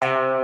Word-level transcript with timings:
Uh... 0.00 0.37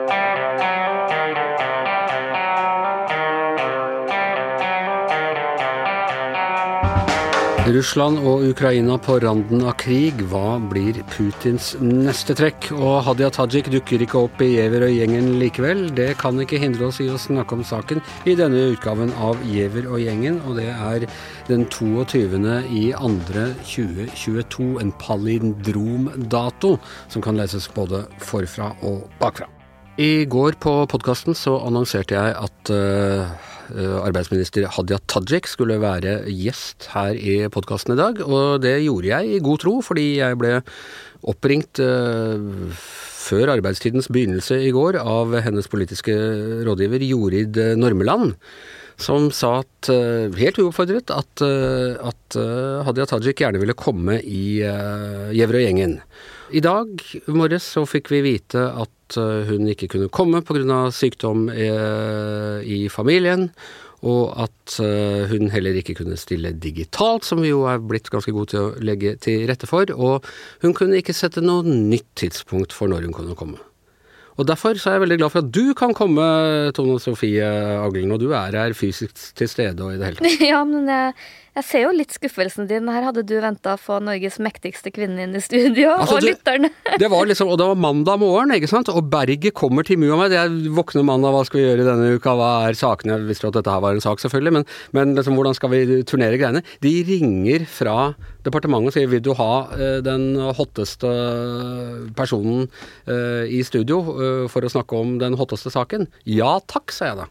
Russland 7.64 8.18
og 8.20 8.42
Ukraina 8.44 8.98
på 9.00 9.14
randen 9.22 9.62
av 9.64 9.78
krig. 9.80 10.18
Hva 10.28 10.58
blir 10.68 10.98
Putins 11.08 11.70
neste 11.80 12.34
trekk? 12.36 12.66
Og 12.76 12.98
Hadia 13.06 13.30
Tajik 13.32 13.70
dukker 13.72 14.04
ikke 14.04 14.20
opp 14.26 14.42
i 14.44 14.50
Giæver 14.50 14.84
og 14.84 14.92
gjengen 14.92 15.30
likevel. 15.40 15.86
Det 15.96 16.10
kan 16.20 16.36
ikke 16.42 16.60
hindre 16.60 16.90
oss 16.90 17.00
i 17.00 17.08
å 17.08 17.16
snakke 17.16 17.56
om 17.56 17.64
saken 17.64 18.02
i 18.28 18.34
denne 18.36 18.66
utgaven 18.74 19.14
av 19.16 19.40
Giæver 19.48 19.88
og 19.88 20.02
gjengen, 20.02 20.42
og 20.44 20.60
det 20.60 20.68
er 20.74 21.06
den 21.48 21.64
22. 21.72 22.28
i 22.68 22.84
2. 23.00 23.48
2022. 23.64 24.68
En 24.84 24.92
palindromdato 25.00 26.76
som 27.08 27.24
kan 27.24 27.40
leses 27.40 27.70
både 27.72 28.04
forfra 28.20 28.74
og 28.84 29.08
bakfra. 29.24 29.48
I 29.96 30.26
går 30.28 30.60
på 30.60 30.76
podkasten 30.90 31.36
så 31.38 31.56
annonserte 31.64 32.18
jeg 32.18 32.36
at 32.44 32.74
uh, 32.74 33.52
arbeidsminister 33.72 34.68
Hadia 34.76 34.98
Tajik 35.10 35.48
skulle 35.50 35.78
være 35.82 36.20
gjest 36.28 36.88
her 36.92 37.16
i 37.16 37.36
podkasten 37.52 37.94
i 37.94 38.00
dag, 38.00 38.20
og 38.26 38.62
det 38.64 38.76
gjorde 38.84 39.10
jeg 39.10 39.32
i 39.36 39.42
god 39.44 39.64
tro, 39.64 39.74
fordi 39.84 40.06
jeg 40.18 40.38
ble 40.40 40.58
oppringt 41.24 41.80
uh, 41.80 42.36
før 43.24 43.54
arbeidstidens 43.56 44.10
begynnelse 44.12 44.58
i 44.60 44.72
går 44.74 44.98
av 45.00 45.32
hennes 45.46 45.68
politiske 45.72 46.14
rådgiver 46.66 47.04
Jorid 47.08 47.60
Normeland 47.80 48.34
som 49.00 49.30
sa 49.34 49.58
at, 49.62 49.90
helt 50.38 50.58
uoppfordret, 50.62 51.10
at, 51.10 51.42
at 51.42 52.38
Hadia 52.86 53.06
Tajik 53.10 53.42
gjerne 53.42 53.60
ville 53.62 53.76
komme 53.78 54.20
i 54.22 54.60
Gjevrøy-gjengen. 55.34 55.98
I 56.54 56.62
dag 56.62 57.02
morges 57.34 57.66
så 57.74 57.82
fikk 57.88 58.12
vi 58.14 58.22
vite 58.24 58.62
at 58.70 59.18
hun 59.48 59.66
ikke 59.72 59.88
kunne 59.92 60.12
komme 60.14 60.42
pga. 60.46 60.84
sykdom 60.94 61.48
i, 61.50 61.68
i 62.64 62.78
familien, 62.88 63.48
og 64.04 64.34
at 64.44 64.76
hun 65.30 65.50
heller 65.52 65.76
ikke 65.80 65.96
kunne 65.98 66.18
stille 66.20 66.52
digitalt, 66.52 67.24
som 67.24 67.40
vi 67.42 67.50
jo 67.50 67.64
er 67.70 67.82
blitt 67.82 68.10
ganske 68.12 68.32
gode 68.36 68.52
til 68.52 68.62
å 68.62 68.72
legge 68.84 69.16
til 69.24 69.46
rette 69.48 69.68
for, 69.70 69.88
og 69.96 70.26
hun 70.62 70.76
kunne 70.76 71.00
ikke 71.00 71.16
sette 71.16 71.44
noe 71.44 71.64
nytt 71.64 72.10
tidspunkt 72.20 72.76
for 72.76 72.92
når 72.92 73.08
hun 73.08 73.16
kunne 73.16 73.38
komme. 73.38 73.60
Og 74.34 74.48
Derfor 74.48 74.74
så 74.74 74.90
er 74.90 74.96
jeg 74.98 75.04
veldig 75.04 75.18
glad 75.20 75.30
for 75.30 75.44
at 75.44 75.50
du 75.54 75.74
kan 75.78 75.94
komme, 75.94 76.24
Tone 76.74 76.98
Sofie 77.02 77.46
Aglen, 77.46 78.10
og 78.14 78.20
du 78.20 78.32
er 78.34 78.56
her 78.58 78.74
fysisk 78.74 79.14
til 79.38 79.48
stede 79.48 79.78
og 79.84 79.94
i 79.94 79.98
det 80.00 80.10
hele 80.10 80.18
tatt. 80.22 80.46
Ja, 80.52 80.64
men 80.66 80.88
jeg, 80.90 81.12
jeg 81.54 81.66
ser 81.68 81.84
jo 81.84 81.92
litt 81.94 82.14
skuffelsen 82.14 82.66
din. 82.70 82.88
Her 82.90 83.06
hadde 83.08 83.22
du 83.26 83.36
venta 83.42 83.76
å 83.76 83.80
få 83.80 84.00
Norges 84.02 84.40
mektigste 84.42 84.90
kvinne 84.94 85.22
inn 85.22 85.36
i 85.38 85.42
studio, 85.42 85.92
altså, 85.94 86.18
og 86.18 86.26
lytterne. 86.26 86.70
det 87.02 87.10
var 87.12 87.28
liksom, 87.30 87.52
og 87.52 87.60
det 87.60 87.68
var 87.70 87.78
mandag 87.78 88.18
morgen, 88.22 88.54
ikke 88.56 88.70
sant, 88.70 88.90
og 88.90 89.06
berget 89.12 89.54
kommer 89.54 89.86
til 89.86 90.00
Mu 90.02 90.08
og 90.08 90.18
meg. 90.24 90.34
Jeg 90.34 90.72
våkner 90.74 91.06
mandag, 91.06 91.34
hva 91.36 91.44
skal 91.46 91.60
vi 91.60 91.66
gjøre 91.68 91.86
denne 91.86 92.08
uka, 92.18 92.34
hva 92.38 92.50
er 92.66 92.78
sakene? 92.78 93.20
Jeg 93.20 93.28
visste 93.30 93.50
at 93.50 93.58
dette 93.60 93.70
her 93.70 93.84
var 93.84 93.94
en 93.94 94.02
sak, 94.02 94.22
selvfølgelig, 94.24 94.54
men, 94.58 94.66
men 94.98 95.14
liksom, 95.18 95.38
hvordan 95.38 95.58
skal 95.58 95.72
vi 95.74 96.00
turnere 96.10 96.40
greiene? 96.40 96.64
De 96.82 96.94
ringer 97.06 97.68
fra 97.70 97.98
departementet 98.44 98.90
og 98.90 98.96
sier 98.96 99.08
vil 99.08 99.22
du 99.24 99.32
ha 99.38 99.52
uh, 99.70 100.00
den 100.04 100.34
hotteste 100.58 101.12
personen 102.18 102.66
uh, 103.06 103.46
i 103.46 103.62
studio 103.64 104.02
uh, 104.10 104.44
for 104.52 104.66
å 104.66 104.74
snakke 104.74 104.98
om 104.98 105.16
den 105.22 105.38
hotteste 105.38 105.72
saken? 105.72 106.10
Ja 106.26 106.58
takk, 106.66 106.90
sa 106.92 107.12
jeg 107.12 107.22
da. 107.22 107.30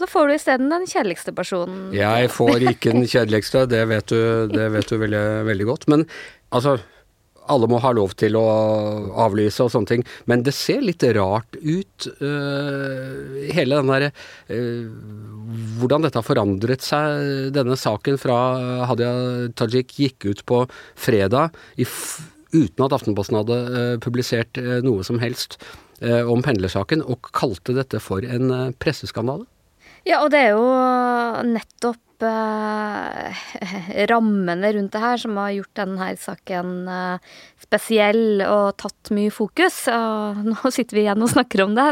Så 0.00 0.06
får 0.08 0.30
du 0.30 0.32
isteden 0.32 0.70
den 0.72 0.86
kjedeligste 0.88 1.34
personen. 1.36 1.90
Jeg 1.92 2.30
får 2.32 2.62
ikke 2.70 2.94
den 2.94 3.04
kjedeligste, 3.04 3.66
det 3.68 3.82
vet 3.90 4.08
du, 4.08 4.48
det 4.48 4.70
vet 4.72 4.88
du 4.88 4.96
veldig, 4.96 5.26
veldig 5.44 5.66
godt. 5.68 5.84
Men 5.92 6.06
altså 6.56 6.78
alle 7.50 7.68
må 7.70 7.80
ha 7.82 7.90
lov 7.96 8.14
til 8.20 8.36
å 8.38 8.44
avlyse 9.24 9.64
og 9.64 9.72
sånne 9.74 9.90
ting, 9.90 10.04
men 10.30 10.44
det 10.46 10.54
ser 10.56 10.80
litt 10.84 11.04
rart 11.16 11.58
ut, 11.58 12.08
uh, 12.22 13.44
hele 13.50 13.80
den 13.80 13.90
derre 13.90 14.10
uh, 14.52 14.88
Hvordan 15.80 16.04
dette 16.04 16.20
har 16.20 16.26
forandret 16.26 16.84
seg, 16.84 17.50
denne 17.56 17.76
saken 17.78 18.20
fra 18.20 18.38
Hadia 18.86 19.12
Tajik 19.58 19.96
gikk 19.98 20.28
ut 20.30 20.44
på 20.46 20.62
fredag 20.94 21.56
uten 21.76 22.84
at 22.86 22.94
Aftenposten 22.94 23.40
hadde 23.40 23.60
uh, 23.74 23.94
publisert 24.02 24.60
noe 24.86 25.06
som 25.06 25.20
helst 25.22 25.60
om 26.00 26.40
pendlersaken, 26.40 27.02
og 27.04 27.28
kalte 27.36 27.74
dette 27.76 27.98
for 28.00 28.24
en 28.24 28.72
presseskandale. 28.80 29.44
Ja, 30.08 30.22
og 30.24 30.30
det 30.32 30.40
er 30.46 30.54
jo 30.56 30.64
nettopp 31.50 32.00
rammene 34.10 34.72
rundt 34.76 34.92
det 34.92 35.02
her 35.02 35.20
som 35.20 35.38
har 35.40 35.54
gjort 35.54 35.74
denne 35.78 36.10
saken 36.20 36.74
eh, 36.90 37.30
spesiell 37.60 38.42
og 38.44 38.76
tatt 38.80 39.12
mye 39.14 39.32
fokus. 39.32 39.82
Og 39.92 40.40
nå 40.50 40.72
sitter 40.74 40.98
vi 40.98 41.04
igjen 41.04 41.24
og 41.24 41.32
snakker 41.32 41.64
om 41.64 41.76
det. 41.78 41.88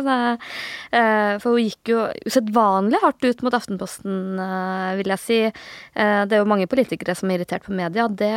Eh, 0.90 1.34
for 1.42 1.54
hun 1.54 1.64
gikk 1.68 1.92
jo 1.92 2.04
usedvanlig 2.28 3.00
hardt 3.02 3.24
ut 3.24 3.44
mot 3.46 3.56
Aftenposten, 3.58 4.18
eh, 4.42 4.92
vil 5.00 5.14
jeg 5.14 5.24
si. 5.24 5.40
Eh, 5.48 6.20
det 6.28 6.36
er 6.36 6.42
jo 6.42 6.50
mange 6.50 6.68
politikere 6.70 7.16
som 7.18 7.30
er 7.30 7.40
irritert 7.40 7.66
på 7.66 7.76
media, 7.76 8.08
det, 8.08 8.34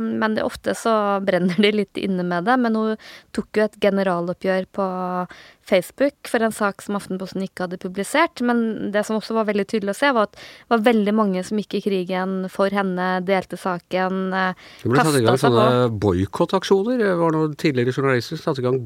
men 0.00 0.36
det 0.36 0.46
ofte 0.46 0.74
så 0.78 0.94
brenner 1.24 1.58
de 1.60 1.72
litt 1.74 2.00
inne 2.00 2.26
med 2.26 2.48
det. 2.48 2.58
Men 2.60 2.78
hun 2.78 3.08
tok 3.36 3.60
jo 3.60 3.66
et 3.66 3.80
generaloppgjør 3.82 4.70
på 4.76 4.90
Facebook 5.70 6.28
for 6.28 6.42
en 6.42 6.54
sak 6.54 6.82
som 6.82 6.96
Aftenposten 6.98 7.44
ikke 7.44 7.66
hadde 7.66 7.80
publisert. 7.82 8.42
Men 8.42 8.90
det 8.94 9.04
som 9.06 9.18
også 9.18 9.36
var 9.36 9.48
veldig 9.50 9.66
tydelig 9.70 9.94
å 9.94 10.00
se, 10.00 10.12
var 10.16 10.28
at 10.28 10.38
det 10.38 10.72
var 10.74 10.86
veldig 10.88 11.14
mange 11.14 11.19
som 11.46 11.60
gikk 11.60 11.76
i 11.78 11.82
krigen 11.84 12.48
for 12.52 12.72
henne, 12.74 13.08
delte 13.26 13.58
saken. 13.60 14.32
Eh, 14.32 14.64
det 14.82 14.92
ble 14.92 15.04
satt 15.04 15.18
i 15.18 15.24
gang 15.26 15.40
sånne 15.40 15.66
boikottaksjoner. 16.02 16.98
Det 17.02 17.12
var 17.20 17.36
noen 17.36 17.56
tidligere 17.60 17.94
journalister 17.94 18.40
som 18.40 18.50
satte 18.50 18.64
i 18.64 18.68
gang 18.68 18.80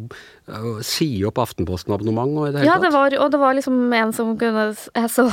å 0.50 0.74
si 0.84 1.08
opp 1.24 1.38
Aftenposten-abonnement 1.44 2.40
og 2.40 2.48
i 2.48 2.52
det 2.52 2.62
hele 2.62 2.72
ja, 2.72 2.80
tatt. 2.82 3.14
Ja, 3.14 3.22
og 3.24 3.32
det 3.32 3.40
var 3.40 3.56
liksom 3.56 3.80
en 3.94 4.12
som 4.16 4.34
kunne 4.40 4.66
Jeg 4.74 5.10
så 5.12 5.28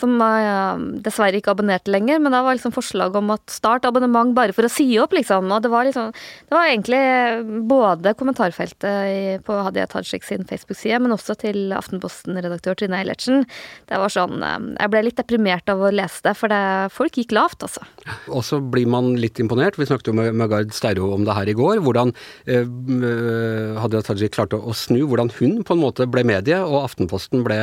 som 0.00 0.14
uh, 0.18 0.74
dessverre 1.04 1.38
ikke 1.38 1.52
abonnerte 1.54 1.92
lenger, 1.92 2.20
men 2.22 2.34
det 2.34 2.42
var 2.44 2.56
liksom 2.56 2.74
forslag 2.74 3.14
om 3.18 3.30
at 3.34 3.52
start 3.52 3.86
abonnement 3.86 4.34
bare 4.36 4.54
for 4.56 4.66
å 4.66 4.72
si 4.72 4.86
opp, 5.02 5.14
liksom. 5.14 5.52
Og 5.54 5.62
det 5.62 5.70
var 5.72 5.86
liksom 5.86 6.10
Det 6.14 6.54
var 6.54 6.68
egentlig 6.68 7.02
både 7.70 8.14
kommentarfeltet 8.18 8.84
i, 9.10 9.20
på 9.44 9.58
Hadia 9.66 9.86
Tajik 9.90 10.26
sin 10.26 10.46
Facebook-side, 10.48 11.00
men 11.02 11.14
også 11.14 11.36
til 11.38 11.74
Aftenposten-redaktør 11.76 12.78
Trine 12.78 13.00
Eilertsen. 13.00 13.46
Det 13.90 14.00
var 14.00 14.12
sånn 14.12 14.42
uh, 14.42 14.58
Jeg 14.80 14.92
ble 14.92 15.04
litt 15.06 15.20
deprimert 15.20 15.70
av 15.70 15.82
å 15.82 15.92
lese 15.94 16.24
det, 16.26 16.33
for 16.38 16.52
det, 16.52 16.60
folk 16.94 17.18
gikk 17.18 17.34
lavt, 17.36 17.64
altså. 17.66 17.84
Og 18.30 18.44
så 18.46 18.60
blir 18.60 18.88
man 18.90 19.14
litt 19.20 19.40
imponert. 19.42 19.78
Vi 19.80 19.88
snakket 19.88 20.10
jo 20.12 20.16
med, 20.18 20.32
med 20.36 20.50
Gard 20.52 20.74
Steiro 20.76 21.12
om 21.14 21.26
det 21.26 21.36
her 21.36 21.50
i 21.50 21.56
går. 21.56 21.80
Hvordan 21.84 22.14
eh, 22.50 23.78
Hadia 23.80 24.02
Tajik 24.04 24.34
klarte 24.36 24.58
å 24.58 24.74
snu, 24.76 25.00
hvordan 25.08 25.32
hun 25.38 25.62
på 25.66 25.76
en 25.76 25.82
måte 25.82 26.08
ble 26.10 26.24
medie, 26.26 26.60
og 26.64 26.82
Aftenposten 26.84 27.44
ble 27.46 27.60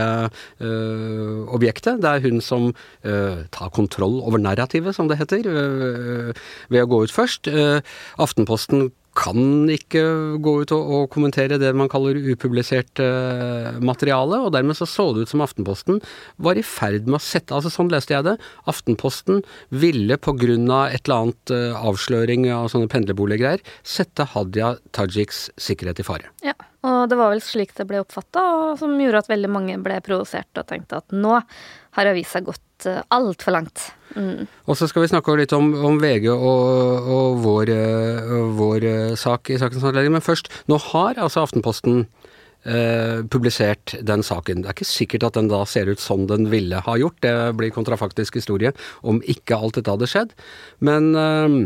objektet. 1.52 2.02
Det 2.02 2.10
er 2.10 2.24
hun 2.26 2.42
som 2.44 2.70
eh, 3.06 3.44
tar 3.54 3.72
kontroll 3.76 4.20
over 4.22 4.42
narrativet, 4.42 4.96
som 4.96 5.10
det 5.10 5.20
heter, 5.22 5.48
uh, 5.48 6.32
ved 6.72 6.86
å 6.86 6.90
gå 6.90 7.04
ut 7.06 7.14
først. 7.14 7.50
Uh, 7.52 7.80
Aftenposten 8.22 8.90
kan 9.18 9.68
ikke 9.72 10.02
gå 10.44 10.54
ut 10.64 10.72
og, 10.76 10.92
og, 10.96 11.06
kommentere 11.12 11.60
det 11.60 11.72
man 11.76 11.90
kaller 11.92 12.16
upublisert 12.32 13.02
uh, 13.04 13.76
materiale, 13.84 14.40
og 14.40 14.54
dermed 14.56 14.78
så 14.80 14.88
så 14.88 15.10
det 15.12 15.26
ut 15.26 15.34
som 15.34 15.44
Aftenposten 15.44 16.00
var 16.42 16.60
i 16.60 16.66
ferd 16.66 17.10
med 17.10 17.20
å 17.20 17.24
sette 17.24 17.56
Altså 17.56 17.72
sånn 17.74 17.92
leste 17.92 18.16
jeg 18.16 18.28
det. 18.30 18.38
Aftenposten 18.72 19.42
ville 19.70 20.16
på 20.22 20.36
grunn 20.40 20.70
av 20.72 20.96
et 20.96 21.04
eller 21.04 21.28
annet 21.28 21.56
uh, 21.56 21.88
avsløring 21.92 22.48
av 22.56 22.72
sånne 22.72 22.92
pendlerboliggreier 22.92 23.64
sette 23.84 24.30
Hadia 24.32 24.76
Tajiks 24.96 25.50
sikkerhet 25.60 26.00
i 26.00 26.08
fare. 26.08 26.32
Ja, 26.46 26.56
og 26.82 27.10
det 27.12 27.18
var 27.20 27.30
vel 27.34 27.44
slik 27.46 27.76
det 27.78 27.86
ble 27.90 28.02
oppfatta, 28.02 28.42
og 28.42 28.80
som 28.80 28.96
gjorde 28.98 29.22
at 29.22 29.30
veldig 29.30 29.50
mange 29.54 29.78
ble 29.84 30.00
provosert 30.06 30.58
og 30.58 30.68
tenkte 30.70 31.02
at 31.02 31.14
nå 31.14 31.38
har 31.98 32.10
avisa 32.10 32.42
gått 32.42 32.88
uh, 32.90 33.04
altfor 33.14 33.54
langt. 33.54 33.84
Mm. 34.16 34.48
Og 34.66 34.78
så 34.80 34.88
skal 34.90 35.06
vi 35.06 35.12
snakke 35.12 35.36
litt 35.38 35.54
om, 35.56 35.70
om 35.86 36.00
VG 36.02 36.32
og, 36.34 37.12
og 37.12 37.38
vår, 37.44 37.70
uh, 37.70 38.34
vår 38.58 38.88
uh, 38.88 39.14
sak 39.20 39.54
i 39.54 39.60
sakens 39.62 39.86
anledning. 39.86 40.16
Men 40.18 40.26
først, 40.26 40.50
nå 40.72 40.80
har 40.90 41.22
altså 41.22 41.46
Aftenposten 41.46 42.08
eh, 42.66 43.22
publisert 43.32 43.96
den 44.02 44.24
saken. 44.26 44.62
Det 44.62 44.72
er 44.72 44.78
ikke 44.78 44.90
sikkert 44.90 45.28
at 45.30 45.40
den 45.40 45.50
da 45.52 45.64
ser 45.70 45.92
ut 45.92 46.02
som 46.02 46.28
den 46.30 46.50
ville 46.52 46.82
ha 46.86 46.98
gjort. 47.00 47.20
Det 47.24 47.36
blir 47.60 47.74
kontrafaktisk 47.74 48.40
historie 48.40 48.74
om 49.02 49.22
ikke 49.30 49.58
alt 49.58 49.80
dette 49.80 49.94
hadde 49.94 50.10
skjedd. 50.10 50.36
Men 50.84 51.12
eh, 51.16 51.58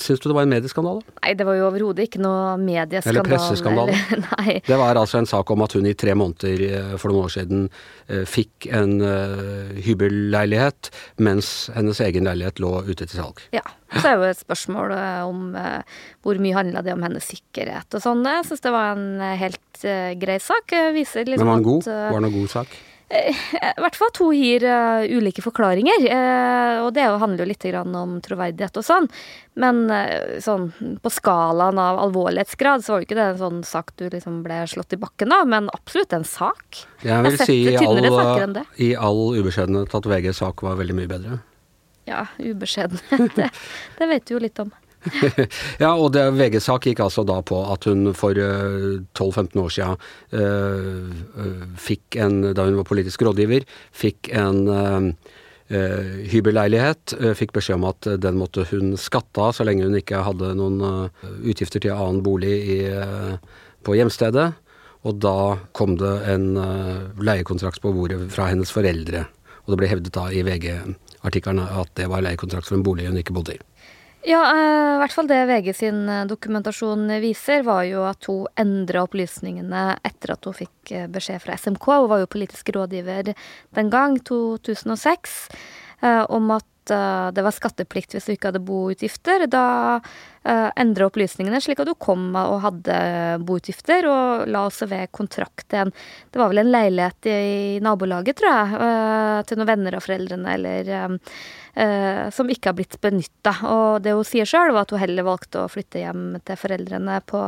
syns 0.00 0.22
du 0.22 0.30
det 0.30 0.36
var 0.36 0.46
en 0.46 0.54
medieskandale? 0.54 1.04
Nei, 1.20 1.34
det 1.38 1.46
var 1.48 1.58
jo 1.58 1.66
overhodet 1.68 2.08
ikke 2.08 2.22
noe 2.22 2.56
medieskandale. 2.60 3.24
Eller 3.24 3.30
presseskandale. 3.30 3.96
Eller, 4.40 4.60
det 4.66 4.78
var 4.80 4.98
altså 4.98 5.20
en 5.20 5.28
sak 5.28 5.50
om 5.52 5.64
at 5.64 5.76
hun 5.76 5.88
i 5.88 5.96
tre 5.98 6.14
måneder 6.18 6.64
eh, 6.68 6.94
for 7.00 7.12
noen 7.12 7.28
år 7.28 7.34
siden 7.34 7.66
eh, 8.08 8.24
fikk 8.28 8.68
en 8.76 8.96
uh, 9.02 9.70
hybelleilighet, 9.80 10.90
mens 11.22 11.70
hennes 11.74 12.00
egen 12.04 12.26
leilighet 12.28 12.60
lå 12.62 12.72
ute 12.88 13.04
til 13.04 13.16
salg. 13.16 13.42
Ja. 13.54 13.64
Så 13.90 14.04
er 14.06 14.20
jo 14.20 14.28
et 14.28 14.38
spørsmål 14.38 14.92
om 15.26 15.56
uh, 15.56 15.80
hvor 16.22 16.38
mye 16.42 16.54
handla 16.54 16.84
det 16.86 16.94
om 16.94 17.02
hennes 17.02 17.26
sikkerhet 17.26 17.96
og 17.96 18.04
sånn. 18.04 18.22
Jeg 18.26 18.46
syns 18.48 18.62
det 18.64 18.74
var 18.74 18.94
en 18.94 19.24
helt 19.40 19.60
uh, 19.88 20.12
grei 20.20 20.38
sak. 20.42 20.76
Viser 20.96 21.28
liksom 21.28 21.46
Men 21.46 21.52
var 21.52 21.60
den 21.60 21.68
god? 21.68 21.90
Var 21.90 22.16
det 22.18 22.24
noen 22.28 22.38
god 22.42 22.54
sak? 22.58 22.78
I 23.10 23.80
hvert 23.82 23.96
fall 23.98 24.10
to 24.14 24.28
gir 24.30 24.62
uh, 24.62 25.02
ulike 25.02 25.42
forklaringer. 25.42 26.04
Uh, 26.06 26.84
og 26.84 26.92
det 26.94 27.08
handler 27.08 27.42
jo 27.42 27.48
litt 27.50 27.66
om 27.74 28.12
troverdighet 28.22 28.78
og 28.78 28.86
sånn. 28.86 29.08
Men 29.58 29.82
uh, 29.90 30.38
sånn 30.42 30.68
på 31.02 31.10
skalaen 31.10 31.80
av 31.82 31.98
alvorlighetsgrad 32.04 32.84
så 32.86 32.94
var 32.94 33.02
jo 33.02 33.08
ikke 33.08 33.18
det 33.18 33.26
en 33.32 33.40
sånn 33.40 33.60
sak 33.66 33.90
du 33.98 34.06
liksom 34.12 34.44
ble 34.46 34.62
slått 34.70 34.94
i 34.94 35.00
bakken 35.02 35.34
av, 35.34 35.48
men 35.50 35.72
absolutt 35.74 36.14
en 36.14 36.26
sak. 36.28 36.84
Jeg 37.02 37.26
vil 37.26 37.40
si 37.42 37.58
i 37.72 37.76
all, 37.82 38.62
i 38.78 38.92
all 38.94 39.24
ubeskjedenhet 39.40 39.98
at 39.98 40.10
VGs 40.14 40.44
sak 40.44 40.62
var 40.66 40.78
veldig 40.78 41.00
mye 41.00 41.10
bedre. 41.10 41.40
Ja, 42.06 42.28
ubeskjedenhet. 42.38 43.34
det, 43.40 43.50
det 43.98 44.10
vet 44.14 44.30
du 44.30 44.36
jo 44.36 44.44
litt 44.46 44.62
om. 44.62 44.70
ja, 45.82 45.90
og 45.94 46.14
VGs 46.14 46.66
sak 46.68 46.86
gikk 46.88 47.02
altså 47.04 47.24
da 47.28 47.40
på 47.46 47.58
at 47.72 47.86
hun 47.88 48.12
for 48.16 48.36
uh, 48.36 48.96
eh, 48.96 49.02
12-15 49.16 49.60
år 49.62 49.74
siden 49.74 49.96
uh, 50.36 51.74
fikk 51.80 52.18
en, 52.20 52.40
da 52.56 52.66
hun 52.68 52.80
var 52.80 52.88
politisk 52.88 53.24
rådgiver, 53.26 53.68
fikk 53.92 54.32
en 54.36 55.14
hybelleilighet. 55.70 57.12
Fikk 57.38 57.52
beskjed 57.54 57.76
om 57.76 57.84
at 57.86 58.08
den 58.18 58.40
måtte 58.40 58.64
hun 58.72 58.96
skatte 58.98 59.38
av 59.38 59.52
så 59.54 59.62
lenge 59.62 59.84
hun 59.86 59.94
ikke 59.94 60.24
hadde 60.26 60.48
noen 60.58 60.80
utgifter 61.46 61.78
til 61.84 61.94
annen 61.94 62.24
bolig 62.26 62.56
i, 62.74 62.78
på 63.86 63.94
hjemstedet. 63.94 64.48
Og 65.06 65.20
da 65.22 65.60
kom 65.70 65.94
det 66.00 66.10
en 66.32 66.58
leiekontrakt 67.22 67.78
på 67.84 67.94
bordet 67.94 68.18
fra 68.34 68.50
hennes 68.50 68.74
foreldre. 68.74 69.22
Og 69.62 69.70
det 69.70 69.78
ble 69.78 69.92
hevdet 69.92 70.16
da 70.18 70.26
i 70.34 70.42
VG-artiklene 70.42 71.70
at 71.84 71.94
det 72.02 72.10
var 72.10 72.26
leiekontrakt 72.26 72.66
for 72.66 72.80
en 72.80 72.86
bolig 72.90 73.06
hun 73.06 73.22
ikke 73.22 73.38
bodde 73.38 73.54
i. 73.54 73.62
Ja, 74.22 74.40
eh, 74.52 74.94
i 74.94 74.98
hvert 75.00 75.14
fall 75.16 75.28
det 75.30 75.38
VG 75.48 75.72
sin 75.76 76.08
eh, 76.08 76.26
dokumentasjon 76.28 77.08
viser, 77.22 77.62
var 77.64 77.86
jo 77.88 78.02
at 78.04 78.26
hun 78.28 78.48
endra 78.60 79.06
opplysningene 79.06 79.84
etter 80.04 80.34
at 80.34 80.44
hun 80.44 80.56
fikk 80.58 80.92
eh, 80.92 81.06
beskjed 81.08 81.40
fra 81.40 81.56
SMK. 81.56 81.86
Hun 82.02 82.10
var 82.12 82.20
jo 82.20 82.28
politisk 82.34 82.68
rådgiver 82.76 83.32
den 83.32 83.92
gang, 83.92 84.18
2006, 84.28 85.38
om 86.32 86.52
at 86.54 86.66
det 86.90 87.42
var 87.44 87.52
skatteplikt 87.52 88.14
hvis 88.16 88.24
du 88.26 88.30
ikke 88.32 88.48
hadde 88.48 88.62
boutgifter. 88.64 89.44
Da 89.52 90.00
endra 90.80 91.06
opplysningene 91.10 91.60
slik 91.62 91.82
at 91.82 91.90
du 91.90 91.92
kom 92.00 92.32
og 92.40 92.62
hadde 92.64 92.96
boutgifter, 93.46 94.08
og 94.08 94.48
la 94.50 94.64
også 94.66 94.88
ved 94.90 95.12
kontrakt 95.14 95.76
en 95.76 95.92
Det 95.92 96.40
var 96.40 96.48
vel 96.50 96.62
en 96.64 96.72
leilighet 96.72 97.28
i 97.30 97.78
nabolaget, 97.84 98.40
tror 98.40 98.56
jeg, 98.56 99.44
til 99.46 99.60
noen 99.60 99.70
venner 99.70 99.98
av 100.00 100.06
foreldrene, 100.08 100.56
eller 100.56 101.12
som 102.34 102.50
ikke 102.52 102.68
har 102.68 102.76
blitt 102.76 102.98
benytta. 103.00 103.54
Og 103.70 104.02
det 104.04 104.12
hun 104.12 104.26
sier 104.26 104.48
sjøl, 104.48 104.74
var 104.74 104.84
at 104.84 104.90
hun 104.92 105.00
heller 105.00 105.24
valgte 105.24 105.62
å 105.62 105.70
flytte 105.70 106.02
hjem 106.02 106.34
til 106.44 106.58
foreldrene 106.60 107.20
på 107.24 107.40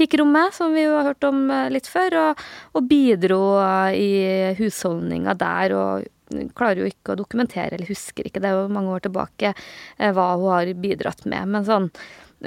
pikerommet, 0.00 0.56
som 0.56 0.74
vi 0.74 0.82
jo 0.82 0.96
har 0.96 1.12
hørt 1.12 1.28
om 1.28 1.44
litt 1.70 1.86
før, 1.86 2.16
og, 2.22 2.42
og 2.74 2.88
bidro 2.90 3.42
i 3.94 4.10
husholdninga 4.58 5.36
der. 5.38 5.76
og 5.78 6.10
klarer 6.56 6.82
jo 6.82 6.90
ikke 6.90 7.14
å 7.14 7.18
dokumentere, 7.18 7.76
eller 7.76 7.90
husker 7.90 8.26
ikke, 8.28 8.42
det 8.42 8.50
er 8.50 8.58
jo 8.60 8.72
mange 8.72 8.92
år 8.94 9.06
tilbake, 9.06 9.54
eh, 9.98 10.12
hva 10.14 10.32
hun 10.36 10.50
har 10.52 10.72
bidratt 10.80 11.24
med. 11.28 11.48
Men 11.54 11.66
sånn 11.68 11.90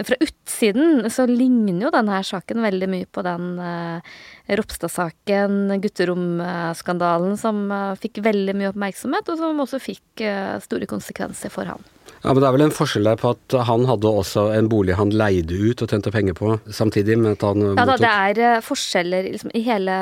fra 0.04 0.18
utsiden 0.20 1.06
så 1.12 1.24
ligner 1.30 1.86
jo 1.88 1.92
denne 1.94 2.20
saken 2.26 2.64
veldig 2.66 2.90
mye 2.92 3.08
på 3.08 3.24
den 3.26 3.56
uh, 3.62 4.16
Ropstad-saken, 4.60 5.76
gutteromskandalen, 5.84 7.36
som 7.40 7.66
uh, 7.72 7.94
fikk 8.00 8.20
veldig 8.26 8.58
mye 8.58 8.72
oppmerksomhet, 8.74 9.32
og 9.32 9.40
som 9.40 9.62
også 9.64 9.80
fikk 9.84 10.26
uh, 10.26 10.58
store 10.64 10.90
konsekvenser 10.90 11.54
for 11.54 11.72
han. 11.72 11.86
Ja, 12.26 12.34
men 12.34 12.42
Det 12.42 12.48
er 12.48 12.56
vel 12.56 12.66
en 12.66 12.74
forskjell 12.74 13.06
der 13.06 13.20
på 13.22 13.36
at 13.36 13.56
han 13.68 13.86
hadde 13.86 14.10
også 14.10 14.48
en 14.56 14.70
bolig 14.72 14.98
han 14.98 15.14
leide 15.14 15.54
ut 15.54 15.84
og 15.84 15.92
tjente 15.92 16.14
penger 16.14 16.34
på 16.38 16.56
samtidig 16.74 17.20
med 17.22 17.36
at 17.38 17.46
han 17.46 17.62
mottok 17.62 17.82
Ja 17.84 17.86
da, 17.92 17.98
det 18.34 18.48
er 18.50 18.66
forskjeller 18.66 19.30
liksom, 19.30 19.54
i 19.54 19.62
hele 19.66 19.98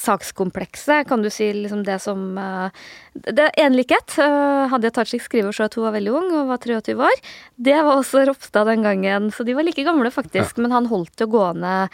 sakskomplekset, 0.00 1.04
kan 1.08 1.20
du 1.20 1.28
si 1.32 1.50
liksom 1.52 1.82
det 1.84 1.98
som 2.00 2.38
uh, 2.38 2.70
Det 3.14 3.42
er 3.42 3.56
én 3.58 3.74
likhet. 3.74 4.14
Uh, 4.18 4.70
Hadia 4.70 4.92
Tajik 4.94 5.24
skriver 5.24 5.54
så 5.54 5.66
at 5.66 5.74
hun 5.74 5.88
var 5.88 5.96
veldig 5.96 6.12
ung 6.14 6.30
og 6.42 6.50
var 6.52 6.62
23 6.62 6.94
år. 6.94 7.22
Det 7.58 7.76
var 7.76 7.98
også 7.98 8.24
Ropstad 8.28 8.70
den 8.70 8.86
gangen, 8.86 9.30
så 9.34 9.46
de 9.46 9.56
var 9.58 9.66
like 9.66 9.84
gamle, 9.86 10.12
faktisk. 10.14 10.58
Ja. 10.58 10.62
Men 10.62 10.76
han 10.78 10.90
holdt 10.92 11.16
det 11.18 11.30
gående 11.30 11.88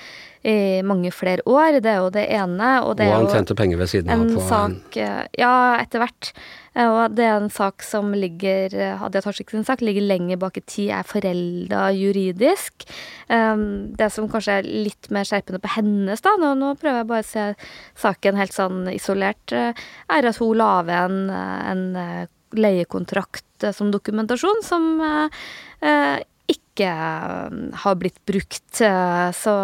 i 0.46 0.82
mange 0.86 1.10
flere 1.10 1.42
år. 1.48 1.80
Det 1.82 1.90
er 1.90 2.04
jo 2.04 2.12
det 2.14 2.26
ene. 2.36 2.70
Og, 2.84 2.94
det 3.00 3.08
og 3.10 3.16
han 3.16 3.32
tjente 3.32 3.56
penger 3.58 3.80
ved 3.80 3.90
siden 3.90 4.12
av 4.12 4.28
på 4.30 4.44
sak, 4.46 5.00
eh, 5.00 5.24
Ja, 5.40 5.56
etter 5.80 6.04
hvert. 6.04 6.30
Og 6.76 7.14
det 7.16 7.24
er 7.24 7.38
en 7.40 7.48
sak 7.48 7.80
som 7.80 8.10
ligger 8.12 8.74
Hadia 9.00 9.22
Tajik 9.24 9.48
sin 9.50 9.64
sak 9.64 9.80
ligger 9.80 10.04
lenger 10.04 10.36
bak 10.36 10.58
i 10.60 10.60
tid, 10.60 10.90
er 10.92 11.08
forelda 11.08 11.86
juridisk. 11.96 12.84
Det 13.26 14.08
som 14.12 14.28
kanskje 14.28 14.58
er 14.60 14.68
litt 14.68 15.08
mer 15.14 15.24
skjerpende 15.24 15.62
på 15.62 15.72
hennes, 15.72 16.20
da, 16.20 16.34
nå, 16.36 16.52
nå, 16.60 16.74
prøver 16.76 17.00
jeg 17.00 17.08
bare 17.08 17.24
å 17.24 17.30
se 17.30 17.46
saken 18.02 18.36
helt 18.36 18.52
sånn 18.52 18.84
isolert, 18.92 19.56
eh, 19.56 19.72
er 20.12 20.28
at 20.28 20.36
hun 20.42 20.52
la 20.60 20.82
ved 20.84 21.05
en, 21.06 21.18
en 21.32 21.84
eh, 22.00 22.24
leiekontrakt 22.56 23.44
som 23.74 23.90
dokumentasjon 23.90 24.60
som 24.64 25.00
ikke 26.46 26.88
har 27.82 27.96
blitt 27.98 28.18
brukt. 28.28 28.68
Så, 28.70 29.54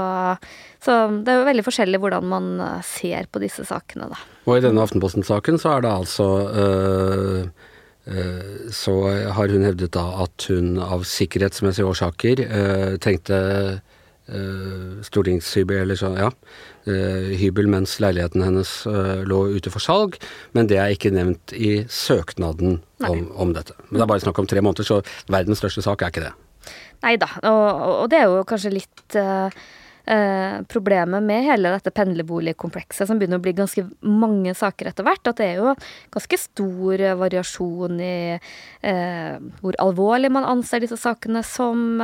så, 0.82 0.94
det 1.22 1.30
er 1.30 1.38
jo 1.38 1.46
veldig 1.46 1.64
forskjellig 1.66 2.00
hvordan 2.02 2.26
man 2.26 2.48
ser 2.88 3.28
på 3.30 3.42
disse 3.42 3.64
sakene, 3.68 4.08
da. 4.10 4.18
Og 4.48 4.58
i 4.58 4.64
denne 4.64 4.82
Aftenposten-saken 4.82 5.60
så 5.62 5.76
er 5.76 5.84
det 5.84 5.92
altså 5.92 6.28
øh, 6.64 7.44
Så 8.74 8.96
har 9.36 9.54
hun 9.54 9.68
hevdet 9.68 9.92
da 9.94 10.08
at 10.24 10.48
hun 10.50 10.74
av 10.82 11.06
sikkerhetsmessige 11.06 11.86
årsaker 11.86 12.42
trengte 13.04 13.38
stortingshybel, 15.02 15.82
eller 15.82 15.98
sånn, 15.98 16.14
ja, 16.20 16.28
hybel 16.86 17.66
mens 17.70 17.96
leiligheten 18.00 18.44
hennes 18.46 18.70
lå 19.28 19.40
ute 19.56 19.72
for 19.74 19.82
salg, 19.82 20.14
men 20.54 20.70
det 20.70 20.78
er 20.78 20.94
ikke 20.94 21.10
nevnt 21.14 21.52
i 21.52 21.82
søknaden 21.90 22.78
om, 23.02 23.26
om, 23.34 23.52
dette. 23.56 23.74
Men 23.88 23.98
det 23.98 24.06
er 24.06 24.12
bare 24.14 24.24
snakk 24.24 24.38
om 24.38 24.48
tre 24.48 24.62
måneder, 24.62 24.86
så 24.86 25.00
verdens 25.32 25.60
største 25.62 25.84
sak 25.84 26.06
er 26.06 26.14
ikke 26.14 26.24
det. 26.28 26.32
Nei 27.02 27.16
da, 27.18 27.28
og, 27.50 27.62
og, 27.82 28.04
det 28.12 28.20
er 28.22 28.30
jo 28.30 28.42
kanskje 28.46 28.76
litt 28.76 29.16
uh, 29.18 29.50
uh, 30.10 30.62
problemet 30.70 31.24
med 31.24 31.46
hele 31.46 31.72
dette 31.74 31.92
pendlerboligkomplekset, 31.94 33.08
som 33.08 33.20
begynner 33.20 33.40
å 33.40 33.44
bli 33.44 33.54
ganske 33.56 33.84
mange 34.04 34.54
saker 34.58 34.90
etter 34.90 35.06
hvert, 35.06 35.24
at 35.28 35.40
det 35.40 35.48
er 35.48 35.62
jo 35.62 35.74
ganske 36.14 36.38
stor 36.40 37.04
variasjon 37.20 38.00
i 38.02 38.14
eh, 38.36 39.34
hvor 39.62 39.76
alvorlig 39.82 40.30
man 40.32 40.46
anser 40.48 40.82
disse 40.82 40.98
sakene 41.00 41.42
som. 41.46 42.00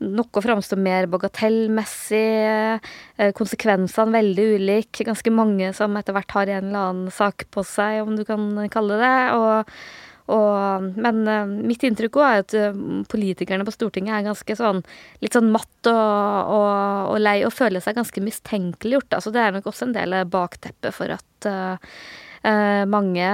noe 0.00 0.42
framstår 0.44 0.80
mer 0.80 1.08
bagatellmessig, 1.10 2.80
konsekvensene 3.36 4.14
veldig 4.16 4.46
ulike. 4.56 5.06
Ganske 5.06 5.32
mange 5.34 5.72
som 5.76 5.96
etter 6.00 6.16
hvert 6.16 6.36
har 6.36 6.52
en 6.52 6.70
eller 6.70 6.90
annen 6.90 7.14
sak 7.14 7.46
på 7.52 7.64
seg, 7.66 8.02
om 8.04 8.16
du 8.18 8.24
kan 8.28 8.46
kalle 8.72 9.00
det. 9.00 9.18
og 9.36 9.74
og, 10.30 10.88
men 11.00 11.20
uh, 11.28 11.50
mitt 11.50 11.84
inntrykk 11.86 12.20
òg 12.20 12.26
er 12.28 12.44
at 12.44 12.56
uh, 12.56 12.80
politikerne 13.10 13.66
på 13.66 13.74
Stortinget 13.74 14.16
er 14.16 14.26
ganske 14.30 14.56
sånn 14.58 14.82
litt 15.24 15.36
sånn 15.36 15.52
matt 15.54 15.90
og, 15.90 16.54
og, 16.56 17.12
og 17.14 17.20
lei 17.22 17.40
og 17.46 17.54
føler 17.56 17.82
seg 17.84 17.98
ganske 17.98 18.24
mistenkeliggjort. 18.24 19.18
Altså 19.18 19.34
det 19.34 19.44
er 19.44 19.54
nok 19.56 19.70
også 19.70 19.88
en 19.88 19.96
del 19.96 20.18
bakteppe 20.30 20.94
for 20.94 21.18
at 21.18 21.50
uh, 21.50 21.94
eh, 22.46 22.82
mange 22.88 23.26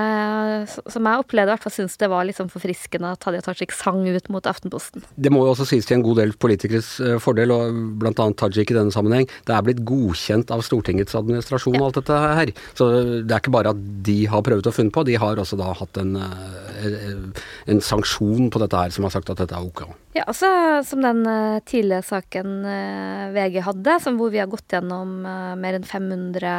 som 0.67 1.07
jeg 1.07 1.23
opplevde, 1.23 1.51
i 1.51 1.55
hvert 1.55 1.65
fall 1.67 1.75
syntes 1.75 1.99
det 2.01 2.09
var 2.11 2.27
litt 2.27 2.39
sånn 2.39 2.51
forfriskende 2.53 3.13
at 3.15 3.27
Hadia 3.27 3.45
Tajik 3.45 3.75
sang 3.77 4.03
ut 4.07 4.31
mot 4.33 4.47
Aftenposten. 4.49 5.05
Det 5.15 5.33
må 5.33 5.45
jo 5.45 5.53
også 5.55 5.69
sies 5.71 5.89
til 5.89 5.99
en 5.99 6.07
god 6.07 6.21
del 6.23 6.35
politikeres 6.41 6.97
eh, 7.05 7.17
fordel, 7.23 7.55
og 7.55 7.81
bl.a. 8.01 8.13
Tajik 8.15 8.73
i 8.73 8.79
denne 8.79 8.95
sammenheng. 8.95 9.29
Det 9.47 9.55
er 9.55 9.67
blitt 9.67 9.85
godkjent 9.87 10.53
av 10.55 10.65
Stortingets 10.67 11.17
administrasjon 11.19 11.79
og 11.79 11.89
alt 11.91 12.01
dette 12.01 12.23
her. 12.41 12.55
Så 12.79 12.91
det 13.23 13.31
er 13.31 13.43
ikke 13.43 13.55
bare 13.55 13.75
at 13.75 13.85
de 14.07 14.19
har 14.31 14.45
prøvd 14.47 14.71
å 14.71 14.75
funne 14.75 14.95
på, 14.95 15.07
de 15.07 15.19
har 15.21 15.43
også 15.43 15.59
da 15.61 15.73
hatt 15.77 16.03
en, 16.03 16.17
eh, 16.21 16.76
en 16.77 17.83
sanksjon 17.83 18.51
på 18.53 18.63
dette 18.63 18.85
her 18.85 18.95
som 18.95 19.07
har 19.07 19.15
sagt 19.15 19.33
at 19.33 19.43
dette 19.43 19.57
er 19.57 19.67
ok. 19.67 19.85
Ja, 20.17 20.25
altså 20.27 20.49
som 20.87 21.03
den 21.05 21.25
uh, 21.29 21.59
tidligere 21.67 22.07
saken 22.07 22.63
uh, 22.65 23.35
VG 23.37 23.61
hadde, 23.67 23.99
hvor 24.17 24.33
vi 24.33 24.41
har 24.43 24.51
gått 24.53 24.77
gjennom 24.77 25.21
mer 25.25 25.79
enn 25.79 25.87
500 25.87 26.57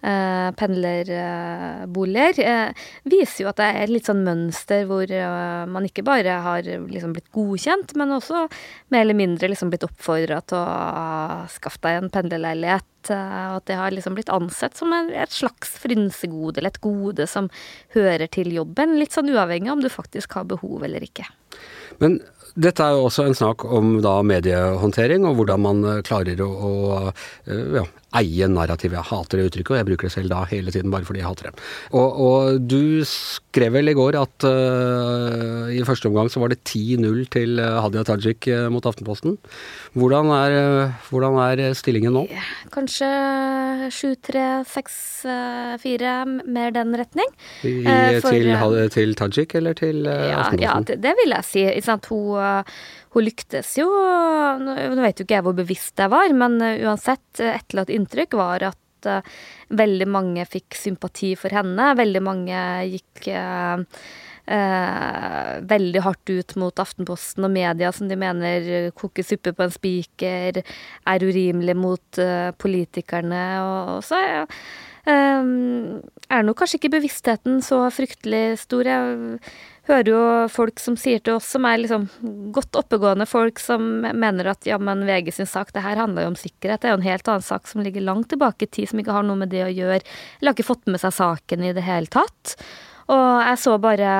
Uh, 0.00 0.48
pendlerboliger, 0.56 2.38
uh, 2.40 2.86
viser 3.04 3.42
jo 3.42 3.50
at 3.50 3.58
det 3.58 3.66
er 3.68 3.82
et 3.82 3.90
litt 3.92 4.06
sånn 4.08 4.22
mønster 4.24 4.86
hvor 4.88 5.04
uh, 5.12 5.68
man 5.68 5.84
ikke 5.84 6.06
bare 6.06 6.38
har 6.40 6.64
liksom 6.64 7.12
blitt 7.12 7.28
godkjent, 7.36 7.92
men 8.00 8.16
også 8.16 8.46
mer 8.94 9.04
eller 9.04 9.18
mindre 9.18 9.50
liksom 9.52 9.68
blitt 9.68 9.84
oppfordra 9.84 10.40
til 10.48 10.56
å 10.56 11.44
skaffe 11.52 11.84
deg 11.84 11.98
en 11.98 12.08
pendlerleilighet. 12.14 12.88
Eh, 13.08 13.44
og 13.50 13.60
at 13.60 13.68
det 13.70 13.78
har 13.80 13.94
liksom 13.94 14.18
blitt 14.18 14.32
ansett 14.34 14.76
som 14.76 14.92
et 14.92 15.32
slags 15.32 15.72
frynsegode, 15.80 16.60
eller 16.60 16.74
et 16.74 16.82
gode 16.84 17.26
som 17.30 17.48
hører 17.96 18.28
til 18.28 18.52
jobben. 18.52 18.98
Litt 19.00 19.16
sånn 19.16 19.32
uavhengig 19.32 19.72
om 19.72 19.80
du 19.84 19.88
faktisk 19.92 20.36
har 20.36 20.50
behov 20.50 20.84
eller 20.84 21.06
ikke. 21.06 21.24
Men 22.00 22.20
dette 22.58 22.82
er 22.82 22.96
jo 22.96 23.06
også 23.06 23.24
en 23.28 23.36
snakk 23.36 23.64
om 23.64 23.98
da 24.02 24.16
mediehåndtering, 24.26 25.24
og 25.28 25.38
hvordan 25.38 25.62
man 25.64 25.82
eh, 25.86 26.02
klarer 26.06 26.40
å, 26.42 26.50
å 26.50 26.74
eh, 27.10 27.76
ja, 27.78 27.84
eie 28.20 28.48
narrativet. 28.50 28.98
Jeg 28.98 29.10
hater 29.12 29.40
det 29.40 29.50
uttrykket, 29.50 29.74
og 29.74 29.80
jeg 29.80 29.88
bruker 29.90 30.08
det 30.08 30.14
selv 30.16 30.32
da 30.32 30.42
hele 30.50 30.74
tiden 30.74 30.92
bare 30.92 31.06
fordi 31.06 31.22
jeg 31.22 31.28
hater 31.28 31.50
det. 31.50 31.66
Og, 31.94 32.20
og 32.26 32.64
du 32.70 33.06
skrev 33.50 33.74
vel 33.74 33.90
i 33.90 33.94
går 33.98 34.16
at 34.20 34.46
uh, 34.46 35.66
i 35.74 35.82
første 35.86 36.10
omgang 36.10 36.30
så 36.30 36.42
var 36.42 36.52
det 36.52 36.60
10-0 36.62 37.24
til 37.34 37.58
Hadia 37.58 38.04
Tajik 38.06 38.46
mot 38.70 38.86
Aftenposten. 38.86 39.36
Hvordan 39.98 40.30
er, 40.34 40.56
hvordan 41.10 41.38
er 41.42 41.74
stillingen 41.78 42.14
nå? 42.14 42.24
Kanskje 42.74 43.10
7-3, 43.90 44.44
6-4, 44.70 46.14
mer 46.46 46.74
den 46.74 46.94
retning. 46.98 47.30
I, 47.66 47.74
For, 48.22 48.30
til, 48.30 48.54
til, 48.94 49.14
Tajik 49.18 49.56
eller 49.58 49.78
til 49.78 50.06
Aftenposten? 50.06 50.62
Ja, 50.62 50.78
det, 51.08 51.14
vil 51.22 51.36
jeg 51.36 51.48
si. 51.50 51.66
Hun, 52.10 52.70
hun 53.14 53.26
lyktes 53.26 53.72
jo 53.78 53.86
Nå 54.60 55.02
vet 55.02 55.20
jo 55.20 55.26
ikke 55.26 55.38
jeg 55.38 55.46
hvor 55.46 55.56
bevisst 55.58 56.00
jeg 56.00 56.12
var, 56.12 56.32
men 56.36 56.58
uansett, 56.60 57.42
etterlatt 57.42 57.90
inntrykk 57.92 58.38
var 58.38 58.70
at 58.70 58.79
uh, 59.08 59.20
veldig 59.76 60.08
mange 60.10 60.46
fikk 60.48 60.76
sympati 60.78 61.34
for 61.38 61.54
henne. 61.54 61.92
Veldig 61.98 62.22
mange 62.24 62.64
gikk 62.90 63.30
uh, 63.34 63.80
uh, 64.50 65.54
veldig 65.72 66.04
hardt 66.06 66.34
ut 66.34 66.54
mot 66.60 66.84
Aftenposten 66.84 67.46
og 67.46 67.54
media, 67.54 67.92
som 67.94 68.10
de 68.10 68.18
mener 68.20 68.90
koker 68.98 69.26
suppe 69.26 69.54
på 69.56 69.66
en 69.66 69.74
spiker, 69.74 70.62
er 71.14 71.26
urimelig 71.26 71.76
mot 71.78 72.22
politikerne. 72.60 73.44
Og, 73.64 73.96
og 73.96 74.06
så 74.06 74.20
um, 75.06 76.00
er 76.30 76.46
nok 76.46 76.60
kanskje 76.60 76.80
ikke 76.80 76.94
bevisstheten 76.98 77.60
så 77.64 77.82
fryktelig 77.94 78.60
stor. 78.66 78.90
Jeg 78.90 79.38
hører 79.90 80.10
jo 80.10 80.22
folk 80.52 80.80
som 80.82 80.96
sier 80.98 81.20
til 81.24 81.36
oss, 81.36 81.48
som 81.54 81.66
er 81.68 81.82
liksom 81.82 82.06
godt 82.54 82.78
oppegående 82.80 83.26
folk, 83.28 83.60
som 83.62 84.04
mener 84.06 84.52
at 84.52 84.66
ja, 84.68 84.78
men 84.80 85.04
VG 85.08 85.32
sin 85.36 85.50
sak, 85.50 85.72
det 85.74 85.84
her 85.84 86.00
handler 86.00 86.26
jo 86.26 86.32
om 86.32 86.38
sikkerhet. 86.38 86.82
Det 86.82 86.90
er 86.90 86.94
jo 86.94 87.00
en 87.00 87.08
helt 87.08 87.30
annen 87.30 87.46
sak 87.46 87.68
som 87.70 87.84
ligger 87.84 88.06
langt 88.06 88.30
tilbake 88.32 88.66
i 88.66 88.70
tid, 88.70 88.90
som 88.90 89.02
ikke 89.02 89.16
har 89.16 89.26
noe 89.26 89.42
med 89.42 89.52
det 89.52 89.64
å 89.66 89.72
gjøre. 89.72 90.02
Eller 90.38 90.52
har 90.52 90.58
ikke 90.58 90.70
fått 90.70 90.90
med 90.90 91.02
seg 91.02 91.16
saken 91.18 91.66
i 91.66 91.74
det 91.76 91.84
hele 91.86 92.10
tatt. 92.10 92.56
Og 93.10 93.26
jeg 93.44 93.60
så 93.60 93.76
bare 93.82 94.12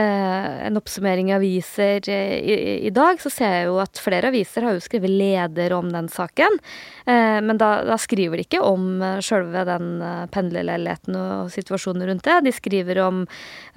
en 0.00 0.76
oppsummering 0.76 1.30
av 1.30 1.36
aviser 1.36 2.08
eh, 2.10 2.38
i, 2.38 2.86
i, 2.86 2.90
dag, 2.90 3.20
så 3.22 3.30
ser 3.30 3.52
jeg 3.52 3.68
jo 3.68 3.76
at 3.82 4.00
flere 4.02 4.30
aviser 4.32 4.66
har 4.66 4.74
jo 4.74 4.82
skrevet 4.82 5.12
leder 5.12 5.74
om 5.76 5.92
den 5.92 6.08
saken. 6.10 6.58
Eh, 7.06 7.38
men 7.44 7.60
da, 7.60 7.70
da, 7.86 7.98
skriver 8.00 8.40
de 8.40 8.46
ikke 8.46 8.62
om 8.64 8.98
sjølve 9.22 9.62
den 9.68 10.02
pendlerleiligheten 10.34 11.18
og 11.20 11.52
situasjonen 11.54 12.08
rundt 12.10 12.26
det. 12.26 12.40
De 12.48 12.54
skriver 12.56 13.00
om 13.04 13.22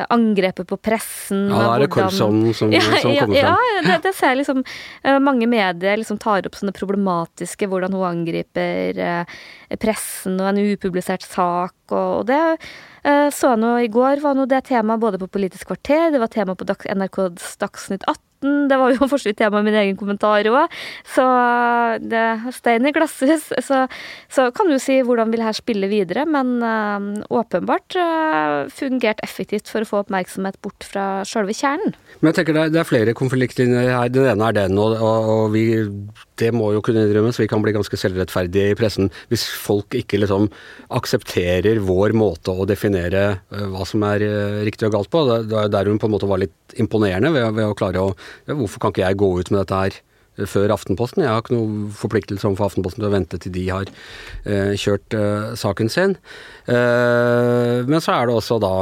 angrepet 0.10 0.70
på 0.70 0.80
pressen. 0.82 1.48
Ja, 1.52 1.62
da 1.62 1.70
er 1.76 1.86
det 1.86 1.92
korpsånden 1.94 2.58
som, 2.58 2.74
ja, 2.76 2.82
som 2.88 3.14
kommer 3.14 3.38
fram. 3.38 3.38
Ja, 3.38 3.86
det, 3.86 4.02
det 4.08 4.16
ser 4.18 4.34
jeg 4.34 4.42
liksom 4.42 4.66
Mange 5.22 5.48
medier 5.50 5.98
liksom 6.00 6.18
tar 6.22 6.46
opp 6.48 6.58
sånne 6.58 6.74
problematiske 6.76 7.68
hvordan 7.70 7.94
hun 7.96 8.06
angriper 8.08 9.26
pressen 9.80 10.38
og 10.42 10.50
en 10.50 10.62
upublisert 10.74 11.26
sak, 11.26 11.76
og, 11.92 12.22
og 12.22 12.30
det 12.30 12.42
Eh, 12.97 12.97
så 13.32 13.54
nå 13.56 13.78
i 13.80 13.88
går 13.92 14.20
var 14.24 14.36
nå 14.36 14.46
det 14.52 14.66
tema 14.68 14.98
både 15.00 15.20
på 15.22 15.30
Politisk 15.32 15.70
kvarter, 15.70 16.10
det 16.12 16.20
var 16.20 16.32
tema 16.32 16.56
på 16.56 16.68
NRKs 16.68 17.56
Dagsnytt 17.62 18.04
18. 18.04 18.27
Det 18.42 18.78
var 18.78 18.94
jo 18.94 19.08
for 19.10 19.18
så 19.18 19.32
vidt 19.32 19.40
tema 19.42 19.62
i 19.64 19.66
min 19.66 19.78
egen 19.80 19.98
kommentar 19.98 20.46
òg. 20.52 20.74
Så 21.10 21.26
det 22.04 22.20
er 22.22 22.44
stein 22.54 22.86
i 22.86 22.94
glasshus. 22.94 23.50
Så, 23.66 23.86
så, 24.30 24.50
kan 24.54 24.70
du 24.70 24.78
si 24.82 25.00
hvordan 25.06 25.32
vil 25.34 25.42
her 25.46 25.58
spille 25.58 25.90
videre, 25.90 26.28
men 26.30 26.58
øh, 26.62 27.08
åpenbart 27.34 27.98
øh, 27.98 28.70
fungert 28.74 29.24
effektivt 29.26 29.72
for 29.72 29.82
å 29.82 29.90
få 29.90 30.04
oppmerksomhet 30.04 30.60
bort 30.62 30.86
fra 30.86 31.26
sjølve 31.28 31.56
kjernen. 31.58 31.98
Men 32.20 32.32
jeg 32.32 32.40
tenker 32.40 32.58
det 32.58 32.64
er, 32.68 32.76
det 32.76 32.82
er 32.84 32.90
flere 32.90 33.18
konfliktlinjer 33.18 33.92
her. 33.96 34.14
Den 34.14 34.30
ene 34.30 34.52
er 34.52 34.60
den, 34.62 34.78
og, 34.82 34.98
og, 35.02 35.34
og 35.34 35.44
vi 35.56 35.66
det 36.38 36.52
må 36.54 36.70
jo 36.76 36.84
kunne 36.86 37.02
innrømmes. 37.08 37.40
Vi 37.42 37.50
kan 37.50 37.64
bli 37.66 37.74
ganske 37.74 37.98
selvrettferdige 37.98 38.74
i 38.74 38.78
pressen 38.78 39.10
hvis 39.32 39.48
folk 39.50 39.96
ikke 39.98 40.20
liksom 40.22 40.46
aksepterer 40.94 41.82
vår 41.82 42.14
måte 42.18 42.54
å 42.54 42.68
definere 42.70 43.40
hva 43.50 43.88
som 43.90 44.06
er 44.06 44.22
riktig 44.68 44.86
og 44.86 44.94
galt 45.00 45.10
på. 45.14 45.24
Det 45.50 45.58
er 45.64 45.74
der 45.74 45.90
hun 45.90 45.98
på 45.98 46.06
en 46.10 46.14
måte 46.14 46.30
var 46.30 46.44
litt 46.44 46.78
imponerende 46.78 47.32
ved, 47.34 47.50
ved 47.58 47.72
å 47.72 47.78
klare 47.78 48.04
å 48.04 48.14
Hvorfor 48.50 48.84
kan 48.84 48.94
ikke 48.94 49.06
jeg 49.06 49.20
gå 49.24 49.32
ut 49.40 49.52
med 49.54 49.62
dette 49.64 49.82
her? 49.82 50.00
Eh, 50.38 50.48
før 50.50 50.74
Aftenposten. 50.76 51.26
Jeg 51.26 51.34
har 51.34 51.44
ikke 51.44 51.58
noen 51.58 51.92
forpliktelse 51.98 52.50
overfor 52.50 52.72
Aftenposten 52.72 53.04
til 53.04 53.10
å 53.10 53.14
vente 53.16 53.42
til 53.42 53.54
de 53.56 53.68
har 53.70 53.92
eh, 54.46 54.74
kjørt 54.80 55.18
eh, 55.18 55.54
saken 55.60 55.92
sin. 55.94 56.18
Eh, 56.70 57.86
men 57.88 58.04
så 58.04 58.18
er 58.18 58.28
det 58.28 58.36
også 58.38 58.60
da 58.64 58.74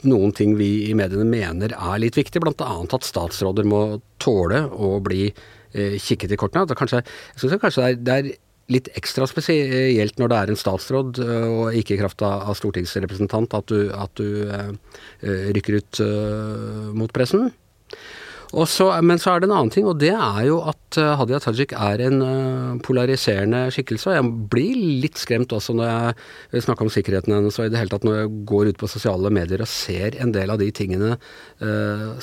noen 0.00 0.30
ting 0.32 0.54
vi 0.56 0.88
i 0.88 0.94
mediene 0.96 1.26
mener 1.28 1.74
er 1.76 2.00
litt 2.00 2.16
viktig, 2.16 2.40
bl.a. 2.40 2.74
at 2.80 3.04
statsråder 3.04 3.66
må 3.68 4.00
tåle 4.22 4.64
å 4.72 4.94
bli 5.04 5.28
Eh, 5.70 5.98
kikket 6.02 6.32
i 6.34 6.38
kortene. 6.38 6.66
At 6.66 6.78
kanskje, 6.78 7.02
jeg 7.34 7.42
synes 7.44 7.60
kanskje 7.62 7.82
det 7.82 7.90
er, 7.90 8.00
det 8.02 8.14
er 8.14 8.30
litt 8.70 8.88
ekstra 8.98 9.26
spesielt 9.26 10.18
når 10.18 10.30
det 10.30 10.38
er 10.38 10.50
en 10.50 10.58
statsråd 10.58 11.20
eh, 11.22 11.46
og 11.46 11.78
ikke 11.78 11.94
i 11.94 12.00
kraft 12.00 12.22
av 12.26 12.50
stortingsrepresentant 12.58 13.54
at 13.58 13.70
du, 13.70 13.90
at 13.94 14.14
du 14.18 14.50
rykker 15.22 15.78
ut 15.78 16.02
mot 16.96 17.12
pressen. 17.14 17.50
Så, 18.50 18.86
men 19.06 19.20
så 19.22 19.30
er 19.32 19.42
det 19.42 19.46
en 19.46 19.54
annen 19.54 19.70
ting, 19.70 19.86
og 19.86 20.00
det 20.02 20.10
er 20.10 20.40
jo 20.48 20.56
at 20.66 20.98
Hadia 21.20 21.38
Tajik 21.38 21.70
er 21.76 22.02
en 22.02 22.16
uh, 22.18 22.78
polariserende 22.82 23.68
skikkelse. 23.70 24.08
Og 24.10 24.16
jeg 24.16 24.46
blir 24.50 24.80
litt 25.04 25.20
skremt 25.22 25.54
også 25.54 25.76
når 25.78 25.92
jeg 26.50 26.64
snakker 26.66 26.86
om 26.88 26.90
sikkerheten 26.90 27.36
hennes, 27.36 27.60
og 27.60 27.68
i 27.68 27.70
det 27.70 27.78
hele 27.78 27.92
tatt 27.92 28.06
når 28.08 28.24
jeg 28.24 28.32
går 28.50 28.72
ut 28.72 28.80
på 28.80 28.90
sosiale 28.90 29.30
medier 29.34 29.62
og 29.62 29.70
ser 29.70 30.18
en 30.18 30.34
del 30.34 30.50
av 30.50 30.58
de 30.58 30.66
tingene 30.74 31.14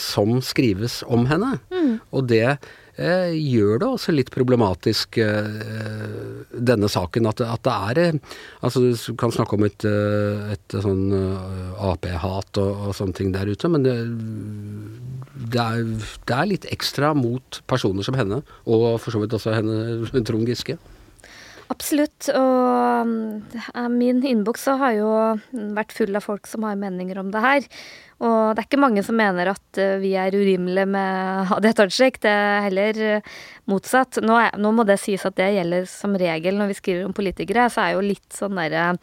som 0.02 0.42
skrives 0.44 1.00
om 1.08 1.24
henne. 1.32 1.54
Mm. 1.72 1.96
Og 2.12 2.28
det 2.28 2.58
Eh, 2.98 3.36
gjør 3.38 3.78
det 3.78 3.88
også 3.88 4.14
litt 4.16 4.32
problematisk, 4.34 5.20
eh, 5.22 6.48
denne 6.50 6.90
saken. 6.90 7.28
At, 7.30 7.44
at 7.46 7.62
det 7.68 7.76
er 7.76 8.00
eh, 8.02 8.38
Altså, 8.66 8.82
du 8.90 9.14
kan 9.16 9.32
snakke 9.32 9.54
om 9.54 9.66
et, 9.68 9.86
et 9.86 10.78
sånn 10.82 11.14
Ap-hat 11.78 12.58
og, 12.58 12.72
og, 12.88 12.96
sånne 12.98 13.14
ting 13.14 13.30
der 13.36 13.46
ute, 13.46 13.70
men 13.70 13.86
det, 13.86 13.94
det, 15.38 15.63
er, 15.63 15.88
det, 16.25 16.36
er, 16.36 16.50
litt 16.50 16.67
ekstra 16.74 17.13
mot 17.17 17.62
personer 17.70 18.06
som 18.06 18.17
henne, 18.17 18.41
og 18.65 18.88
for 19.03 19.13
så 19.13 19.22
vidt 19.24 19.36
også 19.38 19.56
henne, 19.56 20.24
Trond 20.27 20.50
Giske. 20.50 20.77
Absolutt. 21.67 22.29
Og 22.32 23.10
min 23.91 24.22
innboks 24.24 24.67
har 24.79 24.94
jo 24.96 25.10
vært 25.75 25.96
full 25.96 26.15
av 26.15 26.24
folk 26.24 26.48
som 26.48 26.63
har 26.63 26.79
meninger 26.79 27.20
om 27.20 27.32
det 27.34 27.44
her. 27.44 27.67
Og 28.17 28.56
det 28.56 28.63
er 28.63 28.65
ikke 28.65 28.82
mange 28.82 29.03
som 29.06 29.17
mener 29.20 29.51
at 29.51 29.77
eh, 29.77 30.00
vi 30.01 30.15
er 30.17 30.34
urimelige 30.34 30.88
med 30.89 31.51
Hadia 31.51 31.75
Tajik. 31.77 32.17
Det 32.24 32.32
er 32.32 32.63
heller 32.65 33.01
eh, 33.06 33.36
motsatt. 33.70 34.17
Nå, 34.25 34.39
er, 34.41 34.58
nå, 34.58 34.72
må 34.74 34.88
det 34.89 34.98
sies 35.03 35.25
at 35.27 35.38
det 35.38 35.51
gjelder 35.53 35.86
som 35.91 36.17
regel 36.17 36.58
når 36.58 36.72
vi 36.72 36.79
skriver 36.79 37.06
om 37.06 37.13
politikere. 37.17 37.67
Så 37.70 37.84
er 37.84 37.94
jo 37.94 38.08
litt 38.08 38.25
sånn 38.34 38.58
derre 38.58 38.96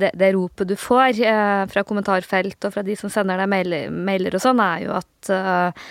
det, 0.00 0.12
det, 0.18 0.32
ropet 0.36 0.70
du 0.70 0.76
får 0.78 1.20
eh, 1.22 1.64
fra 1.70 1.84
kommentarfelt 1.86 2.68
og 2.68 2.74
fra 2.74 2.84
de 2.86 2.96
som 2.98 3.12
sender 3.12 3.40
deg 3.40 3.50
mailer, 3.50 3.90
mailer 3.92 4.36
og 4.38 4.44
sånn, 4.44 4.62
er 4.62 4.84
jo 4.86 4.94
at 4.98 5.30
uh, 5.34 5.88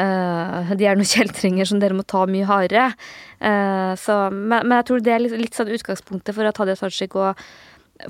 uh, 0.00 0.74
de 0.76 0.88
er 0.88 0.98
noen 0.98 1.12
kjeltringer 1.14 1.68
som 1.68 1.82
dere 1.82 1.96
må 1.96 2.06
ta 2.08 2.24
mye 2.30 2.48
hardere. 2.48 2.90
Uh, 3.40 3.94
så, 4.00 4.26
men, 4.32 4.66
men, 4.66 4.76
jeg 4.80 4.90
tror 4.90 5.06
det 5.06 5.14
er 5.14 5.24
litt, 5.24 5.38
litt 5.46 5.58
sånn 5.58 5.72
utgangspunktet 5.76 6.36
for 6.36 6.48
at 6.48 6.60
Hadia 6.62 6.78
Tajik 6.78 7.16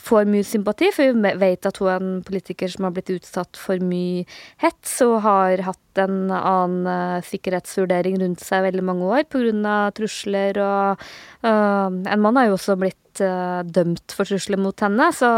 får 0.03 0.27
mye 0.29 0.45
sympati, 0.47 0.89
for 0.95 1.15
vi 1.15 1.33
vet 1.41 1.67
at 1.69 1.79
hun 1.81 1.91
er 1.91 2.03
en 2.03 2.23
politiker 2.27 2.71
som 2.71 2.89
har 2.89 2.95
blitt 2.97 3.13
utsatt 3.15 3.59
for 3.61 3.83
mye 3.85 4.25
hets 4.63 4.99
og 5.07 5.21
har 5.27 5.63
hatt 5.69 6.03
en 6.03 6.33
annen 6.35 6.89
uh, 6.91 7.25
sikkerhetsvurdering 7.25 8.19
rundt 8.21 8.43
seg 8.45 8.67
veldig 8.67 8.85
mange 8.85 9.07
år 9.07 9.27
pga. 9.31 9.77
trusler 9.97 10.59
og 10.61 11.05
uh, 11.47 11.89
En 11.89 12.23
mann 12.23 12.37
har 12.37 12.51
jo 12.51 12.59
også 12.59 12.77
blitt 12.81 12.99
uh, 13.25 13.63
dømt 13.63 14.15
for 14.17 14.29
trusler 14.29 14.61
mot 14.61 14.85
henne, 14.85 15.11
så, 15.15 15.31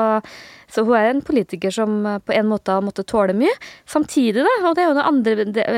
så, 0.71 0.85
hun 0.87 0.97
er 0.99 1.13
en 1.13 1.23
politiker 1.25 1.75
som 1.75 2.01
på 2.25 2.35
en 2.35 2.51
måte 2.51 2.75
har 2.75 2.85
måttet 2.85 3.11
tåle 3.11 3.37
mye. 3.37 3.55
Samtidig, 3.89 4.43
da, 4.47 4.57
og 4.63 4.75
det 4.77 4.85
er 4.85 4.91
jo 4.91 4.99
den 4.99 5.11
andre 5.13 5.37
de, 5.45 5.69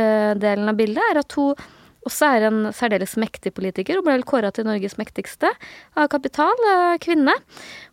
delen 0.40 0.72
av 0.72 0.80
bildet, 0.80 1.04
er 1.10 1.22
at 1.24 1.38
hun 1.38 1.54
også 2.08 2.30
er 2.34 2.46
en 2.48 2.60
særdeles 2.76 3.16
mektig 3.20 3.52
politiker. 3.56 3.98
Hun 3.98 4.06
ble 4.06 4.16
vel 4.18 4.26
kåra 4.28 4.52
til 4.54 4.66
Norges 4.68 4.96
mektigste 5.00 5.50
av 5.98 6.08
kapital. 6.12 6.56
Eh, 6.72 6.96
kvinne. 7.02 7.34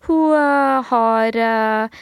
Hun 0.07 0.35
eh, 0.37 0.91
har 0.91 1.39
eh, 1.43 1.99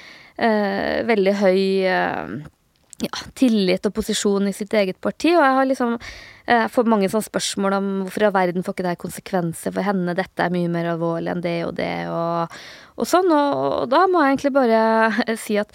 veldig 1.09 1.35
høy 1.41 1.61
ja, 1.85 3.13
tillit 3.39 3.87
og 3.87 3.95
posisjon 3.95 4.49
i 4.49 4.55
sitt 4.55 4.73
eget 4.75 4.99
parti, 5.03 5.33
og 5.33 5.43
jeg 5.43 5.57
har 5.59 5.69
liksom 5.69 5.97
jeg 6.45 6.71
får 6.73 6.89
mange 6.89 7.09
sånne 7.09 7.25
spørsmål 7.25 7.77
om 7.79 7.91
hvorfor 8.05 8.21
i 8.23 8.27
all 8.27 8.35
verden 8.35 8.65
får 8.65 8.75
ikke 8.75 8.85
det 8.85 8.97
konsekvenser 9.01 9.73
for 9.73 9.85
henne, 9.85 10.13
dette 10.17 10.45
er 10.45 10.53
mye 10.53 10.69
mer 10.71 10.91
alvorlig 10.93 11.31
enn 11.33 11.41
det 11.41 11.57
og 11.65 11.73
det, 11.79 11.93
og, 12.11 12.53
og 12.95 13.09
sånn. 13.09 13.31
Og, 13.33 13.87
da 13.89 14.03
må 14.11 14.21
jeg 14.21 14.35
egentlig 14.35 14.53
bare 14.55 15.35
si 15.41 15.57
at 15.61 15.73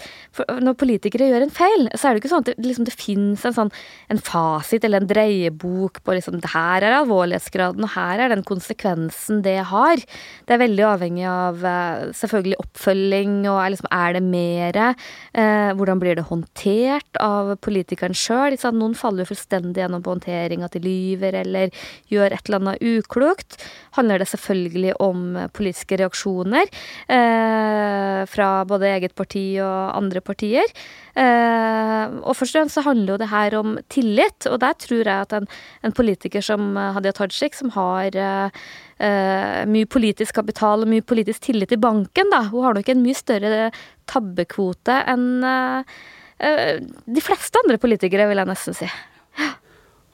når 0.63 0.77
politikere 0.79 1.27
gjør 1.27 1.45
en 1.45 1.53
feil, 1.53 1.89
så 1.91 2.07
er 2.07 2.15
det 2.15 2.23
ikke 2.23 2.31
sånn 2.31 2.45
at 2.45 2.51
det, 2.53 2.55
liksom, 2.63 2.87
det 2.87 2.95
fins 2.95 3.43
en 3.47 3.57
sånn 3.57 3.73
en 4.11 4.21
fasit 4.21 4.87
eller 4.87 5.03
en 5.03 5.09
dreiebok 5.09 6.01
på 6.05 6.15
liksom 6.15 6.39
her 6.53 6.85
er 6.85 6.97
alvorlighetsgraden, 7.01 7.83
og 7.85 7.93
her 7.95 8.23
er 8.23 8.33
den 8.33 8.45
konsekvensen 8.47 9.43
det 9.45 9.59
har. 9.69 10.01
Det 10.47 10.55
er 10.55 10.63
veldig 10.63 10.87
avhengig 10.87 11.27
av 11.29 11.65
eh, 11.67 12.07
selvfølgelig 12.17 12.59
oppfølging, 12.63 13.35
og 13.51 13.59
er, 13.59 13.73
liksom, 13.75 13.91
er 13.91 14.17
det 14.17 14.23
mere? 14.25 14.87
Eh, 15.35 15.71
hvordan 15.77 16.01
blir 16.01 16.17
det 16.17 16.27
håndtert 16.31 17.21
av 17.21 17.55
politikeren 17.63 18.15
sjøl? 18.17 18.57
Noen 18.71 18.95
faller 18.97 19.25
jo 19.25 19.31
fullstendig 19.31 19.83
gjennom 19.83 20.03
på 20.03 20.15
håndtering 20.15 20.60
regjeringa 20.61 20.69
til 20.71 20.85
lyver 20.85 21.37
eller 21.41 21.71
gjør 22.11 22.31
et 22.35 22.45
eller 22.45 22.59
annet 22.59 22.81
uklokt, 22.81 23.57
handler 23.97 24.19
det 24.19 24.29
selvfølgelig 24.29 24.93
om 25.01 25.49
politiske 25.53 25.97
reaksjoner 25.97 26.67
eh, 27.07 28.21
fra 28.27 28.49
både 28.65 28.91
eget 28.91 29.15
parti 29.15 29.59
og 29.61 29.97
andre 29.97 30.21
partier. 30.21 30.67
Eh, 31.15 32.05
og 32.21 32.35
først 32.37 32.55
og 32.55 32.61
fremst 32.61 32.77
så 32.77 32.85
handler 32.85 33.13
jo 33.13 33.19
det 33.21 33.31
her 33.31 33.57
om 33.59 33.77
tillit, 33.89 34.47
og 34.47 34.59
der 34.61 34.73
tror 34.79 35.03
jeg 35.03 35.27
at 35.27 35.33
en, 35.33 35.47
en 35.83 35.91
politiker 35.91 36.41
som 36.41 36.75
Hadia 36.77 37.11
Tajik, 37.11 37.55
som 37.55 37.73
har 37.75 38.15
eh, 38.15 38.63
uh, 39.01 39.61
mye 39.67 39.89
politisk 39.89 40.35
kapital 40.37 40.83
og 40.83 40.91
mye 40.91 41.03
politisk 41.03 41.49
tillit 41.49 41.73
i 41.73 41.81
banken, 41.81 42.31
da. 42.31 42.45
Hun 42.51 42.67
har 42.67 42.77
nok 42.77 42.91
en 42.91 43.03
mye 43.03 43.17
større 43.17 43.69
tabbekvote 44.11 45.01
enn 45.11 45.45
uh, 45.45 45.81
uh, 45.81 46.75
de 46.81 47.23
fleste 47.23 47.59
andre 47.65 47.79
politikere, 47.81 48.29
vil 48.29 48.41
jeg 48.41 48.51
nesten 48.51 48.77
si. 48.77 48.91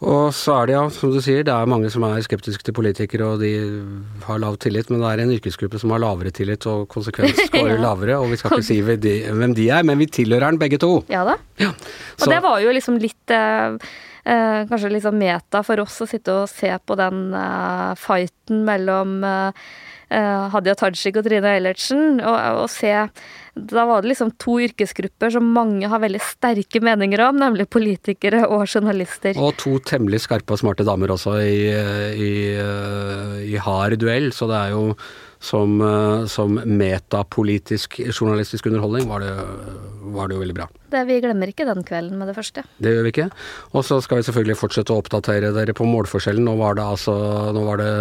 Og 0.06 0.30
så 0.36 0.54
er 0.54 0.70
det 0.70 0.76
ja, 0.76 0.84
som 0.94 1.14
du 1.14 1.18
sier, 1.26 1.42
det 1.48 1.54
er 1.54 1.70
mange 1.70 1.90
som 1.90 2.04
er 2.06 2.20
skeptiske 2.22 2.68
til 2.68 2.76
politikere, 2.78 3.32
og 3.34 3.42
de 3.42 3.54
har 4.28 4.42
lav 4.44 4.60
tillit, 4.62 4.92
men 4.94 5.02
det 5.02 5.10
er 5.10 5.24
en 5.24 5.34
yrkesgruppe 5.34 5.82
som 5.82 5.94
har 5.96 6.04
lavere 6.04 6.34
tillit 6.36 6.68
og 6.70 6.86
konsekvens 6.92 7.40
går 7.56 7.72
ja. 7.74 7.80
lavere, 7.82 8.20
og 8.22 8.30
vi 8.30 8.38
skal 8.38 8.58
ikke 8.58 8.68
si 8.68 8.78
hvem 8.86 9.56
de 9.58 9.70
er, 9.74 9.88
men 9.88 9.98
vi 9.98 10.10
tilhører 10.20 10.52
den 10.52 10.62
begge 10.62 10.78
to. 10.84 11.00
Ja 11.10 11.26
da. 11.26 11.40
Ja. 11.62 11.72
Og 12.20 12.30
det 12.30 12.44
var 12.46 12.62
jo 12.62 12.78
liksom 12.78 13.02
litt 13.02 13.34
eh, 13.34 13.74
eh, 14.22 14.62
kanskje 14.70 15.02
sånn 15.02 15.18
meta 15.18 15.64
for 15.66 15.82
oss 15.82 15.98
å 16.06 16.10
sitte 16.10 16.44
og 16.44 16.52
se 16.52 16.70
på 16.78 17.00
den 17.00 17.28
eh, 17.34 17.92
fighten 17.98 18.66
mellom 18.70 19.20
eh 19.26 19.68
Hadia 20.10 20.76
Tajik 20.80 21.18
og 21.20 21.26
Trine 21.26 21.50
Eilertsen, 21.58 22.22
og, 22.22 22.38
og, 22.62 22.70
se 22.72 22.94
Da 23.58 23.84
var 23.90 24.02
det 24.02 24.14
liksom 24.14 24.32
to 24.40 24.56
yrkesgrupper 24.64 25.34
som 25.36 25.50
mange 25.52 25.90
har 25.90 26.00
veldig 26.00 26.22
sterke 26.24 26.80
meninger 26.84 27.26
om, 27.26 27.40
nemlig 27.42 27.68
politikere 27.68 28.46
og 28.48 28.68
journalister. 28.70 29.36
Og 29.36 29.58
to 29.60 29.78
temmelig 29.84 30.24
skarpe 30.24 30.56
og 30.56 30.62
smarte 30.62 30.88
damer 30.88 31.12
også 31.18 31.40
i, 31.44 31.64
i, 32.30 32.34
i 33.52 33.58
hard 33.60 33.98
duell, 34.00 34.32
så 34.32 34.48
det 34.48 34.62
er 34.62 34.76
jo 34.78 34.86
som, 35.40 35.82
eh, 35.82 36.26
som 36.26 36.56
metapolitisk 36.66 38.00
journalistisk 38.12 38.66
underholdning, 38.66 39.08
var 39.08 39.20
det, 39.20 39.34
var 40.16 40.28
det 40.28 40.38
jo 40.38 40.42
veldig 40.42 40.56
bra. 40.58 40.68
Det, 40.88 41.04
vi 41.10 41.20
glemmer 41.22 41.52
ikke 41.52 41.68
den 41.68 41.84
kvelden 41.84 42.18
med 42.20 42.30
det 42.32 42.36
første. 42.38 42.64
Det 42.82 42.94
gjør 42.94 43.04
vi 43.06 43.12
ikke. 43.14 43.28
Og 43.76 43.84
så 43.86 44.00
skal 44.04 44.22
vi 44.22 44.28
selvfølgelig 44.28 44.58
fortsette 44.60 44.96
å 44.96 45.02
oppdatere 45.02 45.52
dere 45.56 45.76
på 45.78 45.88
målforskjellen. 45.88 46.48
Nå 46.48 46.56
var 46.62 46.80
det 46.80 46.86
altså 46.86 47.18
nå 47.56 47.66
var 47.68 47.82
det 47.82 47.92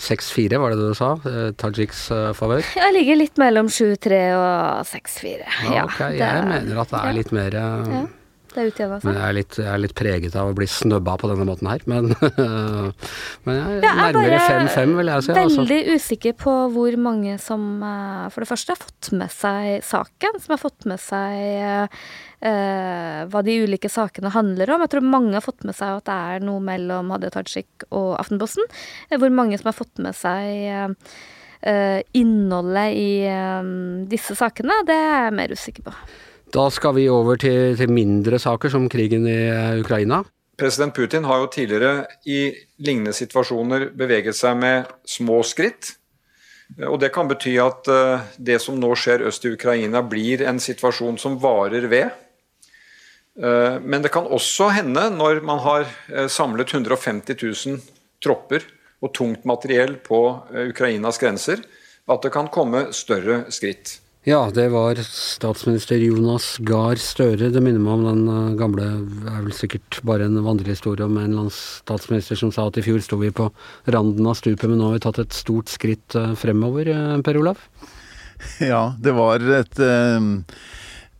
6-4, 0.00 0.60
var 0.62 0.72
det 0.72 0.80
det 0.80 0.92
du 0.92 0.98
sa? 0.98 1.10
Eh, 1.26 1.50
Tajiks 1.60 2.06
uh, 2.14 2.30
favør? 2.38 2.64
Jeg 2.78 2.96
ligger 2.96 3.20
litt 3.20 3.42
mellom 3.42 3.68
7-3 3.72 4.22
og 4.38 4.86
6-4. 4.88 5.50
Ja, 5.74 5.84
ok. 5.88 6.00
Det, 6.06 6.22
jeg 6.22 6.48
mener 6.48 6.82
at 6.84 6.94
det 6.94 7.02
er 7.02 7.18
litt 7.18 7.34
mer 7.36 7.60
ja. 7.60 8.06
Det 8.50 8.64
utjevna 8.66 8.96
seg. 8.98 9.06
Men 9.06 9.16
jeg 9.16 9.22
er, 9.30 9.36
jeg 9.62 9.70
er, 9.70 9.80
litt, 9.84 9.94
preget 9.98 10.36
av 10.38 10.50
å 10.50 10.54
bli 10.58 10.66
snøbba 10.66 11.14
på 11.20 11.28
denne 11.30 11.46
måten 11.46 11.68
her. 11.70 11.84
Men, 11.90 12.10
men 13.46 13.58
jeg 13.60 13.76
er 13.76 13.84
ja, 13.86 13.92
nærmere 14.00 14.40
5-5, 14.42 14.94
vil 14.98 15.12
jeg 15.12 15.26
si. 15.26 15.30
Altså. 15.30 15.36
Veldig 15.38 15.78
altså. 15.78 15.98
usikker 16.00 16.36
på 16.40 16.54
hvor 16.74 16.96
mange 16.98 17.36
som 17.42 17.68
eh, 17.86 18.26
for 18.34 18.42
det 18.42 18.50
første 18.50 18.74
har 18.74 18.80
fått 18.80 19.12
med 19.20 19.30
seg 19.34 19.86
saken, 19.86 20.40
som 20.42 20.56
har 20.56 20.62
fått 20.62 20.88
med 20.90 21.02
seg 21.02 21.86
uh, 21.86 23.20
hva 23.30 23.42
de 23.46 23.58
ulike 23.62 23.90
sakene 23.92 24.32
handler 24.34 24.74
om. 24.74 24.82
Jeg 24.84 24.94
tror 24.96 25.10
mange 25.12 25.36
har 25.36 25.44
fått 25.44 25.66
med 25.68 25.76
seg 25.76 26.00
at 26.00 26.08
det 26.08 26.16
er 26.34 26.48
noe 26.48 26.62
mellom 26.64 27.12
Hadia 27.14 27.30
Tajik 27.34 27.86
og 27.90 28.16
Aftenposten. 28.18 28.66
Hvor 29.14 29.34
mange 29.34 29.60
som 29.60 29.70
har 29.70 29.78
fått 29.78 30.02
med 30.02 30.16
seg 30.18 30.74
uh, 30.74 32.00
innholdet 32.16 32.98
i 32.98 33.12
um, 33.60 34.08
disse 34.10 34.34
sakene, 34.38 34.82
det 34.88 34.96
er 34.96 35.28
jeg 35.28 35.38
mer 35.38 35.54
usikker 35.54 35.86
på. 35.90 35.94
Da 36.50 36.66
skal 36.74 36.96
vi 36.96 37.06
over 37.10 37.38
til, 37.38 37.76
til 37.78 37.92
mindre 37.94 38.38
saker, 38.42 38.72
som 38.72 38.88
krigen 38.90 39.26
i 39.30 39.38
eh, 39.52 39.78
Ukraina. 39.78 40.24
President 40.58 40.94
Putin 40.96 41.24
har 41.24 41.44
jo 41.44 41.50
tidligere 41.54 42.08
i 42.26 42.50
lignende 42.82 43.14
situasjoner 43.16 43.86
beveget 43.96 44.36
seg 44.36 44.58
med 44.58 44.90
små 45.08 45.40
skritt. 45.46 45.94
Og 46.88 46.98
Det 47.02 47.12
kan 47.14 47.30
bety 47.30 47.54
at 47.62 47.86
eh, 47.90 48.26
det 48.50 48.58
som 48.64 48.80
nå 48.82 48.90
skjer 48.98 49.28
øst 49.30 49.46
i 49.46 49.54
Ukraina, 49.54 50.02
blir 50.02 50.42
en 50.42 50.58
situasjon 50.58 51.22
som 51.22 51.38
varer 51.38 51.86
ved. 51.92 52.10
Eh, 53.38 53.78
men 53.78 54.02
det 54.02 54.10
kan 54.10 54.26
også 54.26 54.72
hende, 54.74 55.06
når 55.14 55.44
man 55.46 55.62
har 55.62 55.86
samlet 56.26 56.74
150 56.74 57.38
000 57.46 57.80
tropper 58.20 58.66
og 59.00 59.14
tungt 59.14 59.46
materiell 59.46 60.00
på 60.02 60.24
Ukrainas 60.66 61.22
grenser, 61.22 61.62
at 62.10 62.22
det 62.26 62.34
kan 62.34 62.50
komme 62.50 62.88
større 62.90 63.44
skritt. 63.54 64.00
Ja, 64.28 64.50
det 64.54 64.66
var 64.68 64.98
statsminister 65.00 65.96
Jonas 65.96 66.58
Gahr 66.60 66.98
Støre. 67.00 67.48
Det 67.48 67.60
minner 67.64 67.80
meg 67.80 67.94
om 67.94 68.02
den 68.04 68.26
eh, 68.28 68.58
gamle 68.58 68.88
er 69.32 69.38
vel 69.46 69.54
sikkert 69.56 69.96
bare 70.04 70.26
en 70.28 70.36
vandrehistorie 70.44 71.06
om 71.06 71.16
en 71.16 71.38
eller 71.38 71.54
statsminister 71.54 72.36
som 72.36 72.52
sa 72.52 72.66
at 72.68 72.76
i 72.76 72.84
fjor 72.84 73.00
sto 73.00 73.16
vi 73.22 73.30
på 73.32 73.46
randen 73.88 74.28
av 74.28 74.36
stupet, 74.36 74.66
men 74.68 74.76
nå 74.76 74.90
har 74.90 74.98
vi 74.98 75.02
tatt 75.06 75.22
et 75.22 75.38
stort 75.38 75.72
skritt 75.72 76.18
eh, 76.20 76.34
fremover, 76.36 76.92
eh, 76.92 77.16
Per 77.24 77.40
Olav? 77.40 77.64
Ja, 78.60 78.90
det 79.00 79.16
var 79.16 79.40
et 79.56 79.80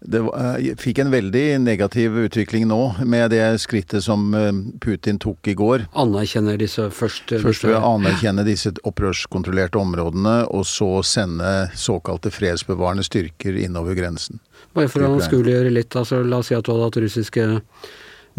det 0.00 0.20
eh, 0.20 0.76
fikk 0.80 0.98
en 1.02 1.10
veldig 1.12 1.60
negativ 1.60 2.16
utvikling 2.24 2.64
nå, 2.70 2.78
med 3.04 3.30
det 3.34 3.44
skrittet 3.60 4.04
som 4.04 4.32
eh, 4.34 4.48
Putin 4.80 5.18
tok 5.20 5.50
i 5.52 5.54
går. 5.54 5.84
Anerkjenner 6.00 6.56
disse 6.60 6.86
først? 6.94 7.34
Først 7.42 7.66
ved 7.66 7.76
å 7.76 7.94
anerkjenne 7.98 8.44
disse 8.48 8.72
opprørskontrollerte 8.88 9.80
områdene, 9.80 10.36
og 10.48 10.64
så 10.68 11.02
sende 11.06 11.68
såkalte 11.76 12.32
fredsbevarende 12.32 13.04
styrker 13.04 13.58
innover 13.60 13.98
grensen. 13.98 14.40
Bare 14.76 14.88
for 14.88 15.04
å 15.04 15.14
anskueliggjøre 15.18 15.72
litt, 15.74 15.96
altså 15.98 16.22
la 16.24 16.40
oss 16.40 16.48
si 16.48 16.56
at 16.56 16.64
du 16.64 16.72
hadde 16.72 16.86
hatt 16.88 17.00
russiske 17.04 17.46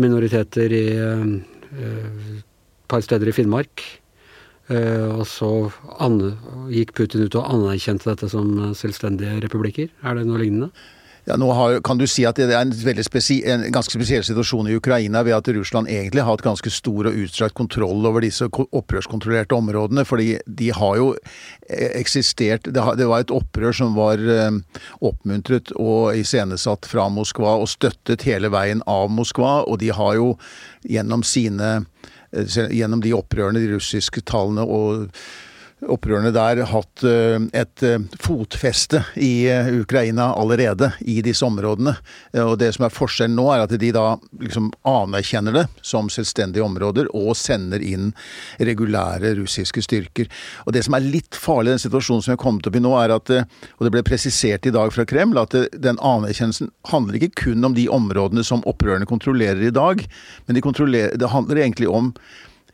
minoriteter 0.01 0.73
i 0.73 0.85
et 0.95 1.75
uh, 1.75 2.37
par 2.89 3.03
steder 3.03 3.29
i 3.29 3.33
Finnmark. 3.35 3.83
Uh, 4.71 5.19
og 5.19 5.25
så 5.27 5.49
gikk 6.71 6.95
Putin 6.95 7.27
ut 7.27 7.35
og 7.35 7.49
anerkjente 7.51 8.07
dette 8.07 8.31
som 8.31 8.71
selvstendige 8.77 9.41
republikker. 9.43 9.91
Er 10.07 10.17
det 10.17 10.25
noe 10.29 10.39
lignende? 10.41 10.71
Ja, 11.25 11.35
nå 11.37 11.51
har, 11.53 11.75
kan 11.85 11.99
du 11.99 12.07
si 12.09 12.23
at 12.25 12.39
det 12.39 12.47
er 12.49 12.63
en, 12.63 12.71
en, 12.73 13.65
ganske 13.73 13.93
spesiell 13.93 14.23
situasjon 14.25 14.71
i 14.71 14.77
Ukraina 14.79 15.21
ved 15.21 15.35
at 15.35 15.49
Russland 15.53 15.89
egentlig 15.91 16.23
har 16.23 16.33
hatt 16.33 16.45
ganske 16.45 16.71
stor 16.73 17.11
og 17.11 17.19
utstrakt 17.23 17.53
kontroll 17.57 18.07
over 18.09 18.25
disse 18.25 18.47
opprørskontrollerte 18.49 19.53
områdene. 19.53 20.05
fordi 20.05 20.39
de 20.47 20.71
har 20.73 20.97
jo 20.97 21.11
eh, 21.69 21.91
eksistert 21.99 22.63
Det, 22.73 23.05
var 23.05 23.21
et 23.21 23.31
opprør 23.31 23.71
som 23.71 23.93
var 23.95 24.17
eh, 24.17 24.57
oppmuntret 24.99 25.71
og 25.77 26.17
iscenesatt 26.17 26.89
fra 26.89 27.05
Moskva 27.09 27.53
og 27.61 27.69
støttet 27.69 28.25
hele 28.25 28.49
veien 28.49 28.81
av 28.89 29.13
Moskva. 29.13 29.61
Og 29.69 29.77
de 29.79 29.93
har 29.93 30.17
jo 30.17 30.33
gjennom 30.81 31.23
sine 31.23 31.85
eh, 32.33 32.59
Gjennom 32.71 33.01
de 33.03 33.13
opprørene, 33.13 33.59
de 33.59 33.73
russiske 33.75 34.21
tallene 34.23 34.63
og 34.63 35.11
opprørerne 35.89 36.29
der 36.33 36.61
hatt 36.69 37.03
eh, 37.07 37.41
et 37.57 37.83
eh, 37.85 38.01
fotfeste 38.21 39.01
i 39.17 39.47
eh, 39.49 39.69
Ukraina 39.81 40.31
allerede, 40.37 40.91
i 41.01 41.21
disse 41.25 41.45
områdene. 41.45 41.95
Og 42.43 42.53
det 42.61 42.71
som 42.75 42.85
er 42.85 42.93
forskjellen 42.93 43.35
nå, 43.37 43.47
er 43.53 43.63
at 43.65 43.73
de 43.81 43.91
da 43.95 44.05
liksom 44.41 44.69
anerkjenner 44.87 45.55
det 45.55 45.65
som 45.85 46.09
selvstendige 46.11 46.63
områder, 46.65 47.09
og 47.17 47.33
sender 47.37 47.81
inn 47.81 48.11
regulære 48.59 49.33
russiske 49.39 49.83
styrker. 49.85 50.29
Og 50.65 50.75
det 50.75 50.85
som 50.85 50.97
er 50.97 51.07
litt 51.07 51.37
farlig 51.37 51.71
i 51.71 51.75
den 51.75 51.83
situasjonen 51.85 52.25
som 52.25 52.33
vi 52.33 52.37
har 52.37 52.43
kommet 52.43 52.69
opp 52.69 52.77
i 52.77 52.83
nå, 52.83 52.93
er 53.01 53.15
at, 53.15 53.33
og 53.77 53.87
det 53.87 53.93
ble 53.95 54.05
presisert 54.05 54.67
i 54.69 54.75
dag 54.75 54.93
fra 54.93 55.07
Kreml, 55.07 55.41
at 55.41 55.55
den 55.73 55.97
anerkjennelsen 55.97 56.71
handler 56.91 57.17
ikke 57.17 57.47
kun 57.47 57.65
om 57.65 57.75
de 57.77 57.87
områdene 57.91 58.45
som 58.45 58.63
opprørerne 58.69 59.09
kontrollerer 59.09 59.65
i 59.65 59.73
dag, 59.73 60.05
men 60.45 60.57
de 60.57 60.63
det 60.91 61.29
handler 61.29 61.57
egentlig 61.61 61.89
om 61.89 62.13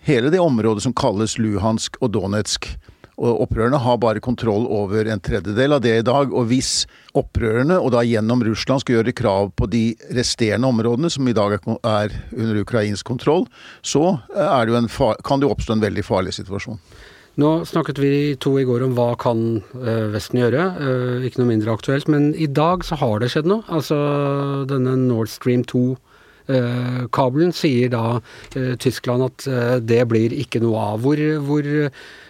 hele 0.08 0.30
det 0.30 0.39
området 0.39 0.84
som 0.84 0.93
kalles 0.96 1.38
Luhansk 1.38 1.98
og 2.02 2.13
Donetsk. 2.15 2.70
Og 3.17 3.41
opprørerne 3.47 3.80
har 3.82 3.97
bare 3.97 4.21
kontroll 4.21 4.67
over 4.69 5.10
en 5.10 5.21
tredjedel 5.23 5.73
av 5.73 5.82
det 5.82 5.95
i 5.99 6.06
dag. 6.06 6.30
Og 6.30 6.51
hvis 6.51 6.86
opprørerne, 7.17 7.80
og 7.82 7.91
da 7.95 8.03
gjennom 8.06 8.43
Russland, 8.45 8.84
skal 8.84 8.99
gjøre 8.99 9.15
krav 9.17 9.51
på 9.58 9.69
de 9.73 9.84
resterende 10.13 10.69
områdene, 10.69 11.10
som 11.10 11.27
i 11.27 11.36
dag 11.38 11.58
er 11.58 12.13
under 12.38 12.62
ukrainsk 12.62 13.10
kontroll, 13.10 13.47
så 13.82 14.19
det 14.30 14.82
kan 15.25 15.41
det 15.41 15.49
oppstå 15.49 15.77
en 15.77 15.86
veldig 15.88 16.06
farlig 16.06 16.38
situasjon. 16.38 16.77
Nå 17.38 17.49
snakket 17.69 17.99
vi 18.01 18.12
to 18.41 18.56
i 18.58 18.65
går 18.65 18.82
om 18.88 18.95
hva 18.97 19.12
kan 19.21 19.41
eh, 19.77 20.08
Vesten 20.13 20.39
gjøre, 20.41 20.63
eh, 20.82 21.25
ikke 21.27 21.43
noe 21.43 21.51
mindre 21.51 21.75
aktuelt. 21.77 22.10
Men 22.10 22.32
i 22.34 22.47
dag 22.49 22.86
så 22.86 22.97
har 22.97 23.21
det 23.21 23.30
skjedd 23.34 23.49
noe. 23.49 23.65
Altså 23.69 23.97
denne 24.69 24.95
Nord 25.03 25.30
Stream 25.30 25.62
2-kabelen 25.69 27.53
eh, 27.53 27.60
sier 27.60 27.93
da 27.93 28.17
Tyskland 28.82 29.27
at 29.27 29.45
det 29.86 30.01
blir 30.10 30.34
ikke 30.34 30.63
noe 30.65 30.82
av. 30.95 31.06
Hvor, 31.06 31.21
hvor 31.45 31.69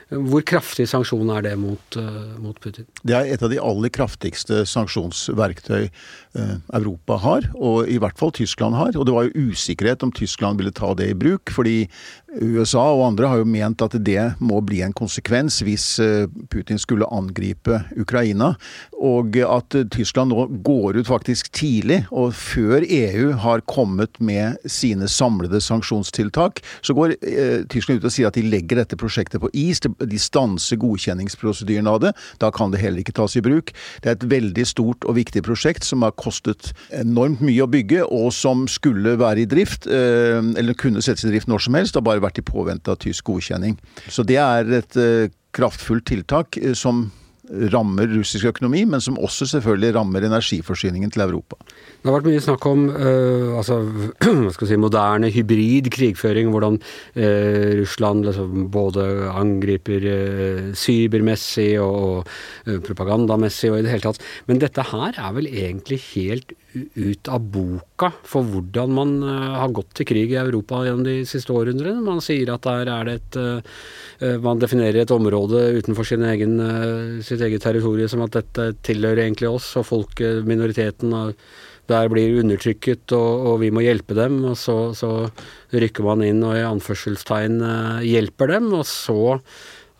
hvor 0.07 0.43
kraftig 0.47 0.85
sanksjon 0.87 1.27
er 1.35 1.43
det 1.43 1.53
mot, 1.59 1.97
uh, 1.99 2.37
mot, 2.39 2.55
Putin? 2.63 2.87
Det 3.03 3.15
er 3.17 3.27
et 3.33 3.41
av 3.43 3.51
de 3.51 3.59
aller 3.59 3.91
kraftigste 3.91 4.61
sanksjonsverktøy 4.69 5.89
uh, 5.89 6.53
Europa 6.77 7.17
har, 7.25 7.49
og 7.59 7.91
i 7.91 7.97
hvert 7.99 8.19
fall 8.19 8.31
Tyskland 8.37 8.77
har. 8.79 8.95
Og 8.95 9.07
det 9.07 9.15
var 9.15 9.27
jo 9.27 9.49
usikkerhet 9.51 10.05
om 10.07 10.13
Tyskland 10.15 10.61
ville 10.61 10.71
ta 10.71 10.93
det 10.95 11.11
i 11.11 11.17
bruk, 11.17 11.51
fordi 11.51 11.81
USA 12.41 12.83
og 12.93 13.05
andre 13.07 13.29
har 13.31 13.41
jo 13.41 13.49
ment 13.49 13.81
at 13.83 13.95
det 14.05 14.21
må 14.43 14.59
bli 14.65 14.81
en 14.85 14.95
konsekvens 14.95 15.59
hvis 15.65 15.85
eh, 16.03 16.27
Putin 16.51 16.79
skulle 16.81 17.07
angripe 17.13 17.81
Ukraina. 17.97 18.53
Og 18.97 19.37
at 19.41 19.75
Tyskland 19.93 20.33
nå 20.33 20.47
går 20.65 20.99
ut 21.01 21.09
faktisk 21.09 21.51
tidlig, 21.55 22.01
og 22.11 22.33
før 22.37 22.83
EU 22.83 23.31
har 23.43 23.63
kommet 23.69 24.17
med 24.23 24.57
sine 24.69 25.07
samlede 25.11 25.61
sanksjonstiltak, 25.63 26.61
så 26.81 26.95
går 26.97 27.15
eh, 27.21 27.63
Tyskland 27.69 28.01
ut 28.01 28.09
og 28.09 28.13
sier 28.13 28.29
at 28.29 28.37
de 28.37 28.45
legger 28.45 28.81
dette 28.81 28.99
prosjektet 28.99 29.41
på 29.43 29.51
is. 29.57 29.81
De 29.81 30.21
stanser 30.21 30.81
godkjenningsprosedyren 30.81 31.89
av 31.89 32.01
det. 32.05 32.13
Da 32.41 32.51
kan 32.53 32.73
det 32.73 32.81
heller 32.81 33.03
ikke 33.03 33.15
tas 33.17 33.37
i 33.37 33.43
bruk. 33.45 33.73
Det 34.03 34.11
er 34.11 34.17
et 34.17 34.27
veldig 34.29 34.65
stort 34.67 35.07
og 35.07 35.17
viktig 35.19 35.43
prosjekt 35.45 35.87
som 35.87 36.05
har 36.05 36.15
kostet 36.17 36.71
enormt 36.95 37.43
mye 37.45 37.65
å 37.65 37.71
bygge, 37.71 38.03
og 38.05 38.31
som 38.35 38.65
skulle 38.71 39.17
være 39.19 39.45
i 39.45 39.49
drift, 39.49 39.87
eh, 39.89 40.41
eller 40.57 40.77
kunne 40.77 41.03
settes 41.05 41.27
i 41.27 41.33
drift 41.33 41.49
når 41.51 41.67
som 41.67 41.77
helst. 41.77 41.93
Det 41.93 42.01
har 42.01 42.09
bare 42.09 42.23
vært 42.23 42.26
i 42.35 42.43
påvente 42.43 42.91
av 42.91 42.99
tysk 42.99 43.31
godkjenning. 43.31 43.77
Så 44.11 44.27
det 44.27 44.41
er 44.43 44.67
et 44.81 44.99
eh, 44.99 45.31
kraftfullt 45.55 46.09
tiltak 46.11 46.59
eh, 46.59 46.75
som 46.75 47.07
rammer 47.47 48.09
russisk 48.11 48.49
økonomi, 48.49 48.83
men 48.89 49.01
som 49.03 49.17
også 49.23 49.47
selvfølgelig 49.53 49.93
rammer 49.95 50.25
energiforsyningen 50.27 51.11
til 51.13 51.23
Europa. 51.23 51.55
Det 52.01 52.09
har 52.09 52.17
vært 52.17 52.27
mye 52.27 52.43
snakk 52.43 52.67
om 52.69 52.83
uh, 52.91 53.55
altså, 53.59 53.79
si, 54.67 54.79
moderne 54.79 55.31
hybrid 55.33 55.89
krigføring, 55.93 56.51
hvordan 56.51 56.79
uh, 56.79 57.71
Russland 57.79 58.27
liksom, 58.27 58.67
både 58.73 59.07
angriper 59.31 60.07
uh, 60.11 60.61
cybermessig 60.77 61.71
og, 61.83 62.27
og 62.67 62.85
propagandamessig 62.87 63.71
og 63.71 63.79
i 63.79 63.87
det 63.87 63.95
hele 63.95 64.09
tatt. 64.09 64.23
Men 64.51 64.63
dette 64.63 64.89
her 64.91 65.15
er 65.15 65.35
vel 65.37 65.47
egentlig 65.51 66.01
helt 66.11 66.55
ut 66.95 67.29
av 67.31 67.43
boka 67.53 68.09
for 68.27 68.47
hvordan 68.47 68.93
man 68.95 69.13
uh, 69.23 69.57
har 69.61 69.73
gått 69.75 69.93
til 69.97 70.07
krig 70.09 70.33
i 70.33 70.39
Europa 70.41 70.83
gjennom 70.85 71.05
de 71.07 71.19
siste 71.29 71.53
århundrene. 71.53 72.03
Man 72.05 72.23
sier 72.23 72.53
at 72.53 72.65
der 72.67 72.91
er 72.93 73.07
det 73.07 73.15
et 73.19 73.39
uh, 73.39 74.35
Man 74.41 74.57
definerer 74.57 75.03
et 75.03 75.13
område 75.13 75.59
utenfor 75.77 76.07
sin 76.09 76.23
egen, 76.25 76.55
sitt 77.21 77.41
eget 77.45 77.61
territorium 77.61 78.09
som 78.09 78.23
at 78.25 78.33
dette 78.33 78.71
tilhører 78.87 79.27
egentlig 79.27 79.51
oss, 79.51 79.67
og 79.77 79.85
folk, 79.85 80.23
minoriteten, 80.47 81.13
der 81.85 82.09
blir 82.09 82.39
undertrykket, 82.41 83.13
og, 83.13 83.45
og, 83.51 83.59
vi 83.61 83.69
må 83.69 83.83
hjelpe 83.85 84.17
dem. 84.17 84.39
Og 84.49 84.57
så, 84.57 84.89
så 84.97 85.11
rykker 85.69 86.07
man 86.07 86.25
inn 86.25 86.41
og 86.41 86.57
i 86.57 86.65
anførselstegn 86.65 87.61
hjelper 88.09 88.55
dem, 88.55 88.71
og 88.73 88.87
så 88.89 89.37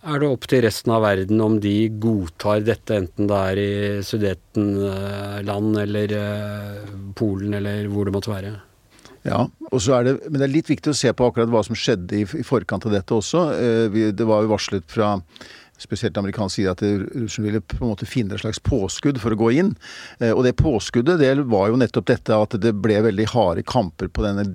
er 0.07 0.21
det 0.21 0.29
opp 0.29 0.47
til 0.49 0.63
resten 0.65 0.93
av 0.95 1.03
verden 1.03 1.41
om 1.43 1.57
de 1.63 1.75
godtar 2.01 2.63
dette, 2.65 2.95
enten 2.95 3.27
det 3.29 3.41
er 3.51 3.61
i 3.61 3.71
Sudetenland 4.05 5.81
eller 5.83 6.15
eh, 6.15 6.95
Polen 7.17 7.57
eller 7.59 7.89
hvor 7.91 8.07
det 8.07 8.15
måtte 8.15 8.31
være. 8.31 8.55
Ja, 9.27 9.43
det, 9.43 10.13
men 10.29 10.39
det 10.39 10.45
er 10.45 10.53
litt 10.53 10.69
viktig 10.71 10.93
å 10.93 10.97
se 10.97 11.11
på 11.11 11.27
akkurat 11.27 11.51
hva 11.51 11.63
som 11.65 11.75
skjedde 11.75 12.21
i, 12.21 12.25
forkant 12.47 12.85
av 12.87 12.93
dette 12.95 13.15
også. 13.17 13.43
Eh, 13.57 13.97
det 14.15 14.27
var 14.27 14.45
jo 14.45 14.53
varslet 14.53 14.87
fra 14.91 15.17
spesielt 15.77 16.17
amerikansk 16.17 16.55
side 16.55 16.71
at 16.71 16.81
Russland 16.81 17.47
ville 17.47 17.61
på 17.61 17.79
en 17.81 17.91
måte 17.91 18.07
finne 18.09 18.35
et 18.35 18.41
slags 18.41 18.59
påskudd 18.63 19.19
for 19.21 19.33
å 19.33 19.39
gå 19.39 19.51
inn. 19.59 19.73
Eh, 20.19 20.33
og 20.33 20.43
det 20.47 20.57
påskuddet 20.59 21.21
det 21.21 21.33
var 21.49 21.69
jo 21.71 21.79
nettopp 21.79 22.07
dette 22.09 22.37
at 22.37 22.57
det 22.61 22.73
ble 22.81 22.99
veldig 23.05 23.27
harde 23.33 23.65
kamper 23.67 24.09
på 24.09 24.25
denne 24.25 24.47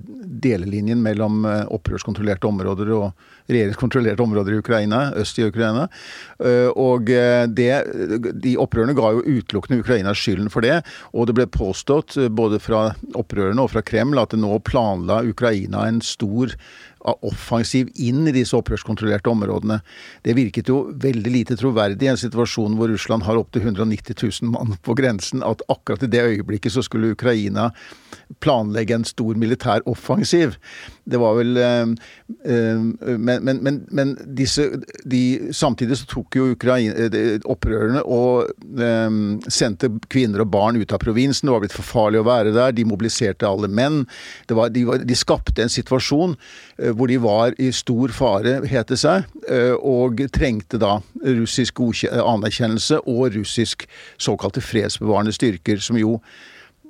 delelinjen 0.43 1.01
mellom 1.03 1.45
eh, 1.47 1.63
opprørskontrollerte 1.73 2.49
områder 2.49 2.91
og 2.95 3.11
regjeringskontrollerte 3.51 4.23
områder 4.23 4.55
i 4.55 4.61
Ukraina, 4.63 5.01
øst 5.19 5.39
i 5.39 5.47
Ukraina. 5.47 5.87
Eh, 6.43 6.69
og 6.69 7.11
det, 7.55 7.71
de 8.43 8.55
opprørerne 8.59 8.95
ga 8.97 9.13
jo 9.15 9.23
utelukkende 9.23 9.83
Ukraina 9.83 10.13
skylden 10.17 10.51
for 10.53 10.65
det. 10.65 10.81
Og 11.13 11.27
det 11.29 11.37
ble 11.37 11.47
påstått 11.51 12.17
både 12.35 12.59
fra 12.63 12.89
opprørerne 13.19 13.63
og 13.63 13.73
fra 13.73 13.83
Kreml 13.85 14.21
at 14.21 14.35
det 14.35 14.41
nå 14.43 14.57
planla 14.67 15.21
Ukraina 15.27 15.87
en 15.87 16.01
stor 16.03 16.53
offensiv 17.03 17.89
inn 17.95 18.27
i 18.27 18.35
disse 18.35 18.55
opprørskontrollerte 18.57 19.31
områdene. 19.31 19.79
Det 20.23 20.35
virket 20.37 20.71
jo 20.71 20.79
veldig 21.03 21.33
lite 21.33 21.57
troverdig 21.59 22.07
i 22.07 22.11
en 22.13 22.19
situasjon 22.19 22.77
hvor 22.79 22.91
Russland 22.91 23.27
har 23.27 23.39
opptil 23.39 23.65
190 23.65 24.15
000 24.41 24.53
mann 24.53 24.77
på 24.83 24.95
grensen, 24.97 25.43
at 25.43 25.63
akkurat 25.71 26.05
i 26.05 26.11
det 26.11 26.23
øyeblikket 26.23 26.75
så 26.75 26.83
skulle 26.85 27.13
Ukraina 27.13 27.71
planlegge 28.43 28.95
en 28.95 29.07
stor 29.07 29.35
militær 29.39 29.83
offensiv. 29.89 30.55
Det 31.03 31.19
var 31.19 31.35
vel 31.35 31.57
øh, 31.57 31.87
øh, 32.45 33.17
Men, 33.19 33.43
men, 33.43 33.63
men, 33.63 33.85
men 33.91 34.17
disse, 34.37 34.69
de, 35.11 35.49
samtidig 35.51 35.97
så 35.97 36.07
tok 36.07 36.35
jo 36.35 36.51
Ukraina, 36.51 37.09
opprørerne 37.45 38.03
og 38.03 38.47
sendte 39.51 39.89
kvinner 40.09 40.43
og 40.43 40.51
barn 40.51 40.79
ut 40.79 40.93
av 40.93 41.01
provinsen. 41.03 41.47
Det 41.47 41.53
var 41.53 41.63
blitt 41.63 41.75
for 41.75 41.87
farlig 41.87 42.21
å 42.21 42.27
være 42.27 42.53
der. 42.55 42.75
De 42.75 42.85
mobiliserte 42.87 43.47
alle 43.47 43.67
menn. 43.67 44.03
Var, 44.49 44.71
de, 44.73 44.85
var, 44.87 45.03
de, 45.03 45.17
skapte 45.17 45.63
en 45.63 45.71
situasjon 45.71 46.35
hvor 46.97 47.09
de 47.11 47.19
var 47.21 47.55
i 47.61 47.71
stor 47.75 48.13
fare, 48.15 48.59
het 48.69 48.89
det 48.91 48.99
seg, 49.01 49.27
og 49.79 50.21
trengte 50.33 50.79
da 50.81 50.97
russisk 51.23 51.81
anerkjennelse 51.81 53.01
og 53.03 53.35
russisk 53.35 53.87
såkalte 54.21 54.63
fredsbevarende 54.63 55.33
styrker, 55.35 55.81
som 55.83 55.99
jo 55.99 56.19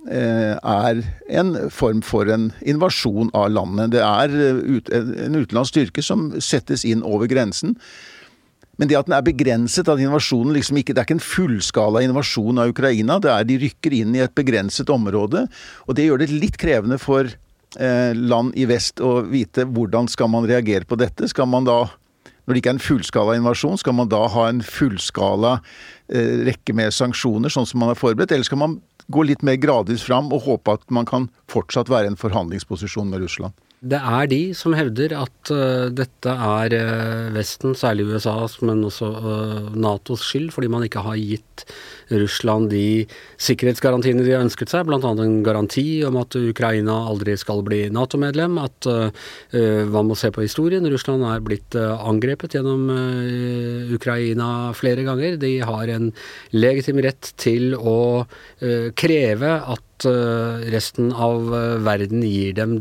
Eh, 0.03 0.55
er 0.59 0.97
en 1.31 1.53
form 1.71 2.01
for 2.03 2.27
en 2.27 2.49
invasjon 2.67 3.29
av 3.31 3.53
landet. 3.55 3.93
Det 3.93 4.01
er 4.03 4.33
eh, 4.35 5.05
en 5.23 5.37
utenlandsk 5.39 5.71
styrke 5.71 6.03
som 6.03 6.25
settes 6.43 6.83
inn 6.83 7.05
over 7.07 7.29
grensen. 7.31 7.77
Men 8.81 8.89
det 8.89 8.97
at 8.99 9.07
den 9.07 9.15
er 9.15 9.23
begrenset, 9.23 9.87
at 9.87 10.01
invasjonen 10.01 10.51
liksom 10.57 10.81
ikke, 10.81 10.91
det 10.91 10.99
er 10.99 11.07
ikke 11.07 11.19
en 11.21 11.23
fullskala 11.23 12.01
invasjon 12.03 12.59
av 12.59 12.73
Ukraina. 12.73 13.19
det 13.23 13.31
er 13.31 13.47
De 13.47 13.59
rykker 13.61 13.95
inn 13.95 14.17
i 14.17 14.23
et 14.25 14.35
begrenset 14.35 14.91
område. 14.91 15.45
Og 15.87 15.95
det 15.95 16.09
gjør 16.09 16.19
det 16.19 16.33
litt 16.33 16.59
krevende 16.59 16.99
for 16.99 17.23
eh, 17.23 17.37
land 18.13 18.53
i 18.59 18.67
vest 18.69 19.01
å 19.01 19.23
vite 19.25 19.65
hvordan 19.65 20.09
skal 20.11 20.29
man 20.29 20.47
reagere 20.49 20.85
på 20.85 20.97
dette. 20.99 21.27
Skal 21.31 21.49
man 21.49 21.65
da, 21.67 21.79
når 22.45 22.53
det 22.53 22.61
ikke 22.61 22.73
er 22.73 22.77
en 22.77 22.87
fullskala 22.87 23.37
invasjon, 23.39 23.79
skal 23.81 23.97
man 23.97 24.11
da 24.11 24.23
ha 24.29 24.47
en 24.49 24.61
fullskala 24.65 25.55
eh, 26.09 26.43
rekke 26.49 26.75
med 26.77 26.93
sanksjoner, 26.93 27.53
sånn 27.53 27.69
som 27.69 27.81
man 27.83 27.93
har 27.93 27.99
forberedt? 27.99 28.35
Eller 28.35 28.47
skal 28.47 28.61
man 28.61 28.79
gå 29.11 29.25
litt 29.27 29.43
mer 29.43 29.57
gradvis 29.59 30.05
fram 30.05 30.31
og 30.31 30.45
håpe 30.47 30.77
at 30.77 30.85
man 30.93 31.07
kan 31.09 31.27
fortsatt 31.51 31.91
være 31.91 32.07
i 32.07 32.13
en 32.13 32.19
forhandlingsposisjon 32.19 33.09
med 33.11 33.25
Russland. 33.25 33.57
Det 33.83 33.99
er 33.99 34.27
de 34.31 34.39
som 34.55 34.71
hevder 34.77 35.11
at 35.17 35.49
uh, 35.51 35.89
dette 35.91 36.31
er 36.31 36.75
uh, 36.77 37.33
Vesten, 37.35 37.73
særlig 37.75 38.05
USAs, 38.07 38.61
men 38.63 38.79
også 38.87 39.09
uh, 39.11 39.73
Natos 39.75 40.23
skyld, 40.23 40.53
fordi 40.55 40.69
man 40.71 40.85
ikke 40.87 41.03
har 41.03 41.19
gitt 41.19 41.65
Russland 42.13 42.69
de 42.71 43.03
sikkerhetsgarantiene 43.41 44.23
de 44.23 44.31
har 44.35 44.43
ønsket 44.45 44.71
seg, 44.71 44.87
bl.a. 44.87 44.99
en 45.01 45.35
garanti 45.43 45.85
om 46.07 46.15
at 46.21 46.35
Ukraina 46.39 46.95
aldri 47.09 47.35
skal 47.39 47.63
bli 47.65 47.85
Nato-medlem, 47.93 48.59
at 48.61 48.87
man 49.55 50.09
må 50.09 50.17
se 50.19 50.29
på 50.35 50.43
historien. 50.43 50.85
Russland 50.91 51.23
er 51.25 51.41
blitt 51.45 51.77
angrepet 51.79 52.57
gjennom 52.57 52.91
Ukraina 53.95 54.49
flere 54.77 55.07
ganger. 55.07 55.39
De 55.41 55.55
har 55.63 55.93
en 55.95 56.11
legitim 56.53 56.99
rett 57.07 57.31
til 57.41 57.71
å 57.79 57.97
kreve 58.99 59.55
at 59.63 59.87
Eh, 60.05 60.71
resten 60.71 61.11
av 61.13 61.53
eh, 61.55 61.77
verden 61.83 62.23
gir 62.25 62.53
dem 62.57 62.77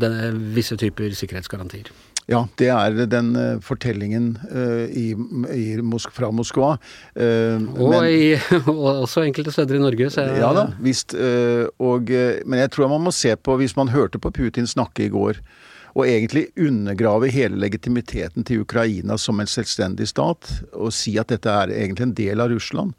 visse 0.55 0.77
typer 0.79 1.13
sikkerhetsgarantier. 1.17 1.91
Ja, 2.31 2.45
det 2.55 2.69
er 2.71 2.93
den 3.11 3.33
uh, 3.35 3.59
fortellingen 3.59 4.37
uh, 4.47 4.85
i, 4.87 5.09
i 5.51 5.63
Mosk 5.83 6.13
fra 6.15 6.29
Moskva. 6.31 6.77
Uh, 7.17 7.59
og, 7.75 7.89
men, 7.91 8.07
i, 8.07 8.29
og, 8.71 9.03
også 9.03 9.25
enkelte 9.25 9.51
steder 9.51 9.75
i 9.75 9.81
Norge. 9.83 10.07
Jeg, 10.07 10.37
ja 10.39 10.53
da, 10.55 10.69
visst. 10.83 11.17
Og, 11.83 12.13
men 12.47 12.63
jeg 12.63 12.71
tror 12.71 12.93
man 12.93 13.03
må 13.09 13.11
se 13.11 13.35
på, 13.35 13.57
hvis 13.59 13.75
man 13.75 13.91
hørte 13.91 14.23
på 14.23 14.31
Putin 14.31 14.69
snakke 14.69 15.09
i 15.09 15.11
går, 15.11 15.41
og 15.93 16.07
egentlig 16.07 16.47
undergrave 16.57 17.27
hele 17.29 17.59
legitimiteten 17.59 18.47
til 18.47 18.63
Ukraina 18.63 19.19
som 19.19 19.43
en 19.43 19.49
selvstendig 19.49 20.07
stat, 20.09 20.47
og 20.71 20.95
si 20.95 21.17
at 21.21 21.29
dette 21.29 21.51
er 21.51 21.75
egentlig 21.75 22.07
en 22.07 22.17
del 22.17 22.41
av 22.41 22.55
Russland, 22.55 22.95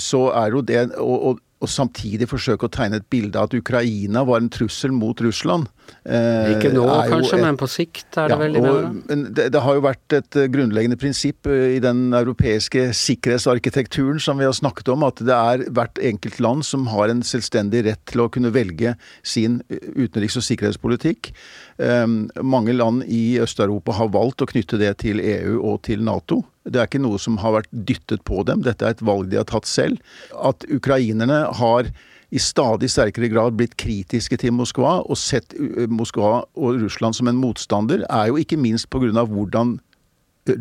så 0.00 0.20
er 0.32 0.54
jo 0.54 0.62
det 0.64 0.86
og, 0.96 1.16
og 1.28 1.42
og 1.60 1.68
samtidig 1.68 2.28
forsøke 2.30 2.66
å 2.66 2.72
tegne 2.72 3.00
et 3.00 3.06
bilde 3.12 3.36
av 3.36 3.50
at 3.50 3.54
Ukraina 3.58 4.22
var 4.24 4.40
en 4.40 4.48
trussel 4.52 4.94
mot 4.96 5.18
Russland. 5.20 5.68
Eh, 6.08 6.54
Ikke 6.54 6.70
nå 6.72 6.86
kanskje, 6.88 7.36
et, 7.36 7.42
men 7.44 7.58
på 7.60 7.66
sikt 7.68 8.16
er 8.16 8.30
det 8.30 8.36
ja, 8.36 8.38
veldig 8.40 8.60
og, 8.62 9.00
det, 9.36 9.48
det, 9.52 9.60
har 9.60 9.76
jo 9.76 9.82
vært 9.84 10.16
et 10.16 10.38
eh, 10.40 10.48
grunnleggende 10.52 10.96
prinsipp 11.00 11.48
eh, 11.50 11.74
i 11.76 11.80
den 11.84 12.14
europeiske 12.16 12.86
sikkerhetsarkitekturen 12.96 14.22
som 14.22 14.40
vi 14.40 14.46
har 14.48 14.56
snakket 14.56 14.88
om, 14.94 15.04
at 15.04 15.20
det 15.20 15.36
er 15.36 15.66
hvert 15.68 16.00
enkelt 16.12 16.40
land 16.40 16.64
som 16.64 16.88
har 16.94 17.12
en 17.12 17.20
selvstendig 17.26 17.84
rett 17.90 18.04
til 18.08 18.24
å 18.24 18.30
kunne 18.32 18.54
velge 18.54 18.94
sin 19.20 19.60
utenriks- 19.68 20.38
og 20.40 20.46
sikkerhetspolitikk. 20.46 21.34
Eh, 21.82 22.06
mange 22.40 22.76
land 22.76 23.04
i 23.04 23.36
Øst-Europa 23.42 23.98
har 24.00 24.14
valgt 24.16 24.46
å 24.46 24.48
knytte 24.48 24.80
det 24.80 24.94
til 25.04 25.20
EU 25.20 25.60
og 25.60 25.82
til 25.90 26.06
Nato. 26.08 26.40
Det 26.68 26.76
er 26.76 26.88
ikke 26.88 27.00
noe 27.00 27.18
som 27.20 27.38
har 27.40 27.54
vært 27.56 27.70
dyttet 27.72 28.22
på 28.28 28.42
dem, 28.48 28.64
dette 28.66 28.84
er 28.84 28.96
et 28.96 29.04
valg 29.04 29.30
de 29.30 29.38
har 29.40 29.48
tatt 29.48 29.68
selv. 29.68 30.00
At 30.36 30.66
ukrainerne 30.68 31.46
har 31.56 31.88
i 32.30 32.38
stadig 32.38 32.90
sterkere 32.92 33.30
grad 33.32 33.56
blitt 33.58 33.76
kritiske 33.80 34.38
til 34.38 34.54
Moskva 34.54 35.00
og 35.00 35.18
sett 35.18 35.54
Moskva 35.90 36.44
og 36.54 36.82
Russland 36.82 37.16
som 37.18 37.30
en 37.30 37.40
motstander, 37.40 38.04
er 38.06 38.30
jo 38.30 38.38
ikke 38.38 38.60
minst 38.60 38.90
pga. 38.90 39.24
hvordan 39.26 39.78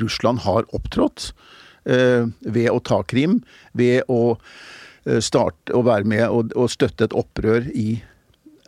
Russland 0.01 0.39
har 0.39 0.65
opptrådt 0.73 1.31
eh, 1.85 2.25
ved 2.41 2.69
å 2.69 2.79
ta 2.79 3.03
Krim, 3.03 3.41
ved 3.73 4.03
å 4.07 4.38
eh, 5.05 5.19
starte 5.21 5.73
å 5.73 5.83
være 5.85 6.05
med 6.05 6.25
og, 6.29 6.55
og 6.55 6.71
støtte 6.71 7.05
et 7.05 7.13
opprør 7.13 7.69
i 7.73 8.01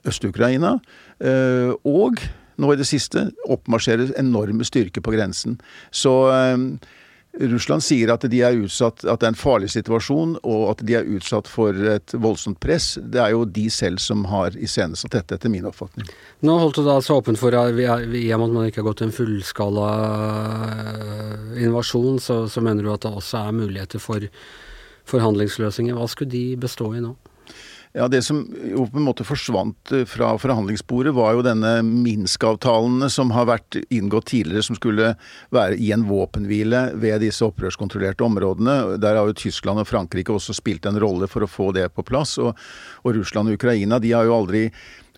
Øst-Ukraina, 0.07 0.79
eh, 1.19 1.73
og 1.85 2.21
nå 2.61 2.73
i 2.73 2.77
det 2.77 2.87
siste 2.89 3.31
oppmarsjerer 3.49 4.13
enorme 4.19 4.65
styrker 4.65 5.01
på 5.01 5.13
grensen. 5.13 5.59
Så 5.91 6.13
eh, 6.29 6.57
Russland 7.39 7.83
sier 7.83 8.11
at 8.11 8.25
de 8.27 8.41
er 8.43 8.57
utsatt, 8.59 9.05
at 9.07 9.21
det 9.21 9.27
er 9.29 9.31
en 9.31 9.39
farlig 9.39 9.69
situasjon, 9.71 10.33
og 10.43 10.63
at 10.73 10.81
de 10.83 10.97
er 10.99 11.07
utsatt 11.15 11.47
for 11.47 11.75
et 11.93 12.11
voldsomt 12.19 12.59
press. 12.59 12.97
Det 12.99 13.21
er 13.23 13.31
jo 13.31 13.45
de 13.47 13.69
selv 13.71 14.01
som 14.03 14.25
har 14.27 14.57
iscenesatt 14.59 15.15
dette, 15.15 15.37
etter 15.39 15.53
min 15.53 15.67
oppfatning. 15.69 16.09
Nå 16.43 16.57
holdt 16.59 16.81
du 16.81 16.83
da 16.83 16.97
altså 16.99 17.21
åpent 17.21 17.39
for, 17.39 17.55
i 17.55 17.55
og 17.55 17.79
med 17.79 18.35
at 18.35 18.57
man 18.57 18.67
ikke 18.67 18.81
har 18.83 18.89
gått 18.89 19.05
en 19.05 19.15
fullskala 19.15 19.87
eh, 20.75 21.63
invasjon, 21.63 22.19
så, 22.19 22.43
så 22.51 22.63
mener 22.65 22.83
du 22.83 22.91
at 22.91 23.07
det 23.07 23.13
også 23.15 23.45
er 23.45 23.59
muligheter 23.61 24.03
for 24.03 24.27
forhandlingsløsninger. 25.11 25.95
Hva 25.95 26.11
skulle 26.11 26.35
de 26.35 26.45
bestå 26.59 26.91
i 26.97 27.03
nå? 27.03 27.15
Ja, 27.93 28.07
Det 28.07 28.21
som 28.21 28.45
jo 28.71 28.85
på 28.87 29.01
en 29.01 29.03
måte 29.03 29.25
forsvant 29.27 29.91
eh, 29.91 30.05
fra 30.07 30.31
forhandlingsbordet, 30.39 31.11
var 31.15 31.35
jo 31.35 31.43
denne 31.43 31.73
Minsk-avtalene 31.83 33.09
som 33.11 33.33
har 33.35 33.49
vært 33.49 33.81
inngått 33.91 34.29
tidligere, 34.31 34.63
som 34.63 34.77
skulle 34.79 35.09
være 35.51 35.75
i 35.75 35.91
en 35.91 36.05
våpenhvile 36.07 36.85
ved 36.95 37.19
disse 37.25 37.43
opprørskontrollerte 37.43 38.23
områdene. 38.23 38.95
Der 39.03 39.19
har 39.19 39.27
jo 39.27 39.35
Tyskland 39.35 39.83
og 39.83 39.89
Frankrike 39.91 40.31
også 40.31 40.55
spilt 40.55 40.87
en 40.87 41.01
rolle 41.03 41.27
for 41.27 41.43
å 41.43 41.51
få 41.51 41.73
det 41.75 41.89
på 41.91 42.05
plass. 42.07 42.37
Og, 42.39 42.55
og 43.03 43.19
Russland 43.19 43.51
og 43.51 43.59
Ukraina 43.59 43.99
de 43.99 44.15
har 44.15 44.29
jo 44.29 44.37
aldri 44.39 44.69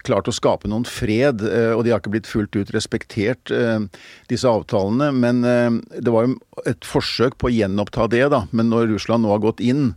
klart 0.07 0.29
å 0.29 0.35
skape 0.35 0.69
noen 0.69 0.85
fred, 0.87 1.43
eh, 1.47 1.71
og 1.73 1.83
de 1.85 1.93
har 1.93 2.01
ikke 2.01 2.13
blitt 2.13 2.29
fullt 2.29 2.55
ut 2.55 2.71
respektert, 2.75 3.51
eh, 3.51 3.85
disse 4.31 4.49
avtalene. 4.49 5.11
Men 5.15 5.43
eh, 5.47 5.99
det 5.99 6.13
var 6.13 6.27
jo 6.27 6.37
et 6.69 6.87
forsøk 6.87 7.37
på 7.39 7.49
å 7.49 7.53
gjenoppta 7.53 8.09
det, 8.11 8.25
da. 8.33 8.43
Men 8.51 8.71
når 8.73 8.91
Russland 8.93 9.25
nå 9.25 9.33
har 9.33 9.43
gått 9.43 9.63
inn, 9.63 9.93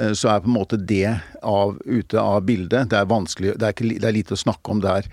så 0.00 0.30
er 0.30 0.40
på 0.40 0.48
en 0.48 0.54
måte 0.54 0.78
det 0.78 1.18
av, 1.44 1.74
ute 1.84 2.16
av 2.16 2.44
bildet. 2.46 2.88
Det 2.92 2.96
er 2.96 3.08
vanskelig, 3.10 3.56
det 3.58 3.66
er, 3.66 3.74
ikke, 3.74 3.98
det 4.00 4.06
er 4.08 4.14
lite 4.16 4.36
å 4.36 4.40
snakke 4.40 4.72
om 4.72 4.80
der. 4.80 5.08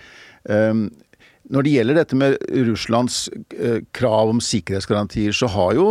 Når 0.48 1.66
det 1.66 1.74
gjelder 1.74 1.98
dette 1.98 2.20
med 2.20 2.38
Russlands 2.70 3.18
krav 3.98 4.32
om 4.32 4.40
sikkerhetsgarantier, 4.44 5.36
så 5.36 5.50
har 5.52 5.74
jo 5.76 5.90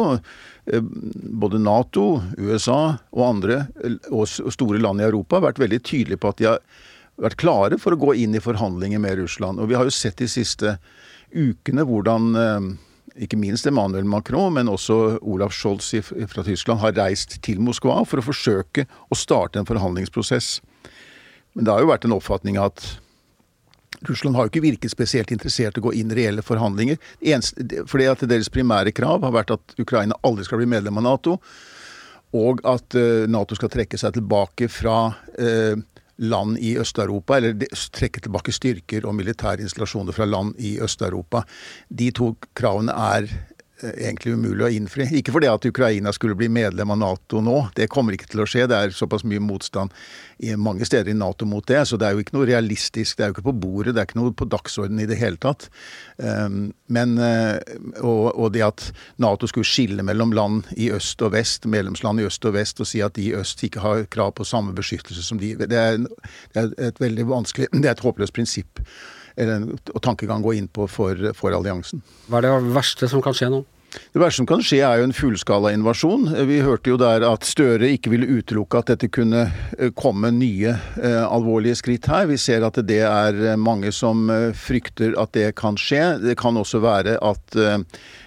både 1.42 1.60
Nato, 1.60 2.06
USA 2.38 2.96
og 3.10 3.26
andre 3.26 3.64
og 4.08 4.30
store 4.30 4.80
land 4.80 5.02
i 5.02 5.08
Europa 5.10 5.42
vært 5.44 5.60
veldig 5.60 5.82
tydelige 5.82 6.22
på 6.22 6.32
at 6.32 6.40
de 6.40 6.48
har 6.54 6.62
vært 7.20 7.38
klare 7.40 7.78
for 7.80 7.94
å 7.94 8.00
gå 8.00 8.14
inn 8.22 8.36
i 8.36 8.42
forhandlinger 8.42 9.00
med 9.02 9.20
Russland. 9.22 9.60
Og 9.60 9.70
vi 9.70 9.78
har 9.78 9.88
jo 9.88 9.94
sett 9.94 10.18
de 10.20 10.28
siste 10.30 10.76
ukene 11.32 11.84
hvordan 11.88 12.28
eh, 12.40 12.68
ikke 13.26 13.38
minst 13.40 13.66
Emmanuel 13.68 14.04
Macron, 14.08 14.52
men 14.54 14.68
også 14.68 15.18
Olaf 15.22 15.54
Scholz 15.56 15.92
fra 16.04 16.44
Tyskland 16.44 16.82
har 16.82 16.96
reist 16.98 17.38
til 17.44 17.62
Moskva 17.64 18.02
for 18.08 18.20
å 18.20 18.26
forsøke 18.26 18.86
å 19.08 19.18
starte 19.18 19.60
en 19.60 19.68
forhandlingsprosess. 19.68 20.60
Men 21.56 21.64
det 21.64 21.72
har 21.72 21.82
jo 21.82 21.90
vært 21.92 22.04
en 22.04 22.16
oppfatning 22.18 22.60
at 22.60 22.84
Russland 24.04 24.36
har 24.36 24.46
jo 24.46 24.52
ikke 24.52 24.66
virket 24.66 24.92
spesielt 24.92 25.32
interessert 25.32 25.78
i 25.78 25.80
å 25.80 25.86
gå 25.86 25.94
inn 25.96 26.12
i 26.12 26.18
reelle 26.18 26.44
forhandlinger. 26.44 27.00
Fordi 27.88 28.08
at 28.10 28.24
deres 28.28 28.52
primære 28.52 28.92
krav 28.96 29.24
har 29.24 29.32
vært 29.34 29.54
at 29.56 29.76
Ukraina 29.80 30.18
aldri 30.26 30.44
skal 30.44 30.60
bli 30.60 30.68
medlem 30.68 31.00
av 31.00 31.06
Nato, 31.06 31.38
og 32.36 32.60
at 32.68 32.96
eh, 32.98 33.24
Nato 33.30 33.56
skal 33.56 33.70
trekke 33.72 33.96
seg 33.96 34.18
tilbake 34.18 34.68
fra 34.68 34.98
eh, 35.40 35.78
land 36.18 36.58
i 36.58 36.76
Øst-Europa, 36.80 37.36
eller 37.36 37.66
trekke 37.92 38.22
tilbake 38.24 38.52
styrker 38.52 39.06
og 39.06 39.14
militære 39.18 39.60
installasjoner 39.64 40.16
fra 40.16 40.28
land 40.28 40.54
i 40.58 40.76
Øst-Europa. 40.80 41.42
De 41.88 42.10
to 42.10 42.34
kravene 42.56 42.92
er 42.92 43.28
egentlig 43.84 44.34
umulig 44.36 44.64
å 44.64 44.70
innfri. 44.72 45.06
Ikke 45.18 45.34
fordi 45.34 45.48
at 45.50 45.66
Ukraina 45.68 46.12
skulle 46.14 46.36
bli 46.38 46.48
medlem 46.52 46.92
av 46.94 47.00
Nato 47.00 47.42
nå, 47.44 47.58
det 47.76 47.88
kommer 47.92 48.16
ikke 48.16 48.28
til 48.32 48.42
å 48.42 48.46
skje. 48.48 48.64
Det 48.70 48.76
er 48.76 48.94
såpass 48.96 49.24
mye 49.28 49.42
motstand 49.42 49.92
i 50.38 50.54
mange 50.60 50.86
steder 50.88 51.12
i 51.12 51.16
Nato 51.16 51.48
mot 51.48 51.66
det. 51.68 51.82
Så 51.88 51.98
det 52.00 52.08
er 52.08 52.16
jo 52.16 52.24
ikke 52.24 52.36
noe 52.38 52.48
realistisk. 52.48 53.16
Det 53.16 53.24
er 53.24 53.30
jo 53.30 53.36
ikke 53.36 53.48
på 53.50 53.56
bordet, 53.66 53.96
det 53.96 54.02
er 54.02 54.08
ikke 54.08 54.20
noe 54.20 54.34
på 54.36 54.48
dagsordenen 54.52 55.04
i 55.04 55.08
det 55.10 55.18
hele 55.20 55.40
tatt. 55.42 55.68
Ehm, 56.22 56.70
men, 56.92 57.16
eh, 57.20 57.56
og, 58.00 58.30
og 58.32 58.54
det 58.56 58.64
at 58.66 58.86
Nato 59.22 59.48
skulle 59.50 59.68
skille 59.68 60.06
mellom 60.06 60.32
land 60.36 60.72
i 60.76 60.90
øst 60.94 61.22
og 61.26 61.34
vest, 61.36 61.68
medlemsland 61.68 62.22
i 62.22 62.28
øst 62.28 62.48
og 62.48 62.56
vest, 62.56 62.80
og 62.80 62.88
si 62.88 63.04
at 63.04 63.16
de 63.18 63.28
i 63.30 63.36
øst 63.36 63.64
ikke 63.66 63.84
har 63.84 64.06
krav 64.12 64.32
på 64.36 64.48
samme 64.48 64.76
beskyttelse 64.76 65.24
som 65.26 65.40
de, 65.42 65.54
det 65.60 65.76
er, 65.76 66.00
det 66.54 66.62
er 66.62 66.72
et 66.90 67.00
veldig 67.00 67.28
vanskelig 67.28 67.68
Det 67.76 67.88
er 67.88 67.96
et 67.96 68.04
håpløst 68.04 68.34
prinsipp 68.36 68.80
og 69.36 70.02
tankegang 70.02 70.44
gå 70.44 70.56
inn 70.56 70.68
på 70.68 70.88
for, 70.88 71.30
for 71.36 71.56
alliansen. 71.56 72.02
Hva 72.30 72.40
er 72.40 72.48
det 72.48 72.76
verste 72.76 73.08
som 73.10 73.24
kan 73.24 73.36
skje 73.36 73.50
nå? 73.52 73.64
Det 74.12 74.20
verste 74.20 74.40
som 74.40 74.48
kan 74.48 74.62
skje 74.64 74.80
er 74.84 75.00
jo 75.00 75.06
en 75.06 75.14
fullskala 75.16 75.72
invasjon. 75.76 76.28
Vi 76.48 76.58
hørte 76.64 76.90
jo 76.92 76.98
der 77.00 77.24
at 77.28 77.46
Støre 77.48 77.88
ikke 77.94 78.12
ville 78.12 78.28
utelukke 78.38 78.80
at 78.80 78.92
dette 78.92 79.08
kunne 79.12 79.46
eh, 79.78 79.92
komme 79.96 80.32
nye 80.34 80.74
eh, 80.74 81.22
alvorlige 81.24 81.78
skritt 81.80 82.08
her. 82.10 82.28
Vi 82.30 82.38
ser 82.40 82.66
at 82.66 82.80
det 82.88 83.02
er 83.06 83.40
eh, 83.52 83.58
mange 83.60 83.92
som 83.96 84.26
eh, 84.32 84.50
frykter 84.56 85.16
at 85.20 85.32
det 85.36 85.50
kan 85.60 85.78
skje. 85.80 86.18
Det 86.24 86.36
kan 86.40 86.58
også 86.60 86.82
være 86.84 87.16
at 87.24 87.60
eh, 87.60 87.78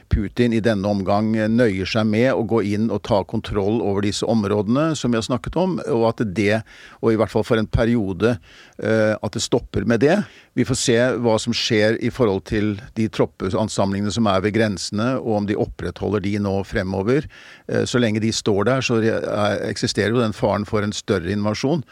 Putin 0.10 0.54
i 0.56 0.62
denne 0.64 0.90
omgang 0.90 1.32
nøyer 1.54 1.88
seg 1.90 2.08
med 2.10 2.32
å 2.34 2.46
gå 2.50 2.62
inn 2.74 2.90
og 2.90 3.04
ta 3.08 3.22
kontroll 3.28 3.80
over 3.86 4.04
disse 4.06 4.26
områdene 4.26 4.92
som 4.98 5.14
vi 5.14 5.20
har 5.20 5.26
snakket 5.26 5.58
om, 5.60 5.78
og 5.86 6.06
at 6.10 6.24
det, 6.36 6.62
og 7.00 7.14
i 7.14 7.20
hvert 7.20 7.34
fall 7.34 7.46
for 7.48 7.62
en 7.62 7.70
periode, 7.70 8.36
eh, 8.82 9.14
at 9.16 9.36
det 9.36 9.44
stopper 9.46 9.86
med 9.90 10.02
det. 10.04 10.18
Vi 10.58 10.66
får 10.68 10.80
se 10.82 10.98
hva 11.24 11.38
som 11.42 11.56
skjer 11.56 12.00
i 12.04 12.12
forhold 12.14 12.46
til 12.50 12.74
de 12.98 13.08
troppeansamlingene 13.14 14.14
som 14.14 14.28
er 14.32 14.44
ved 14.46 14.58
grensene, 14.58 15.12
og 15.22 15.42
om 15.42 15.50
de 15.50 15.58
opprettholder 15.60 16.26
de 16.26 16.36
nå 16.42 16.56
fremover. 16.68 17.30
Eh, 17.70 17.86
så 17.90 18.02
lenge 18.02 18.24
de 18.24 18.34
står 18.36 18.70
der, 18.72 18.86
så 18.86 19.00
eksisterer 19.70 20.16
jo 20.16 20.24
den 20.24 20.36
faren 20.36 20.68
for 20.68 20.86
en 20.86 20.96
større 20.96 21.32
invasjon. 21.32 21.86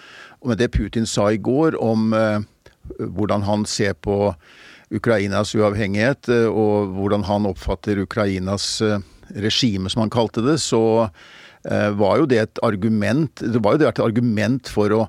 Med 0.45 0.59
det 0.61 0.71
Putin 0.75 1.07
sa 1.09 1.29
i 1.31 1.41
går 1.41 1.77
om 1.83 2.13
eh, 2.17 2.39
hvordan 2.97 3.45
han 3.47 3.65
ser 3.69 3.93
på 3.93 4.33
Ukrainas 4.93 5.55
uavhengighet, 5.55 6.29
eh, 6.31 6.47
og 6.47 6.93
hvordan 6.95 7.25
han 7.27 7.47
oppfatter 7.49 7.99
Ukrainas 7.99 8.81
eh, 8.81 8.99
regime, 9.35 9.89
som 9.91 10.05
han 10.05 10.13
kalte 10.13 10.43
det, 10.45 10.57
så 10.63 10.81
eh, 11.67 11.89
var 11.99 12.21
jo 12.21 12.27
det 12.29 12.39
et 12.39 12.61
argument 12.63 13.43
Det 13.43 13.59
var 13.63 13.75
jo 13.75 13.83
det 13.83 13.89
et 13.89 14.03
argument 14.03 14.71
for 14.71 14.95
å 14.95 15.07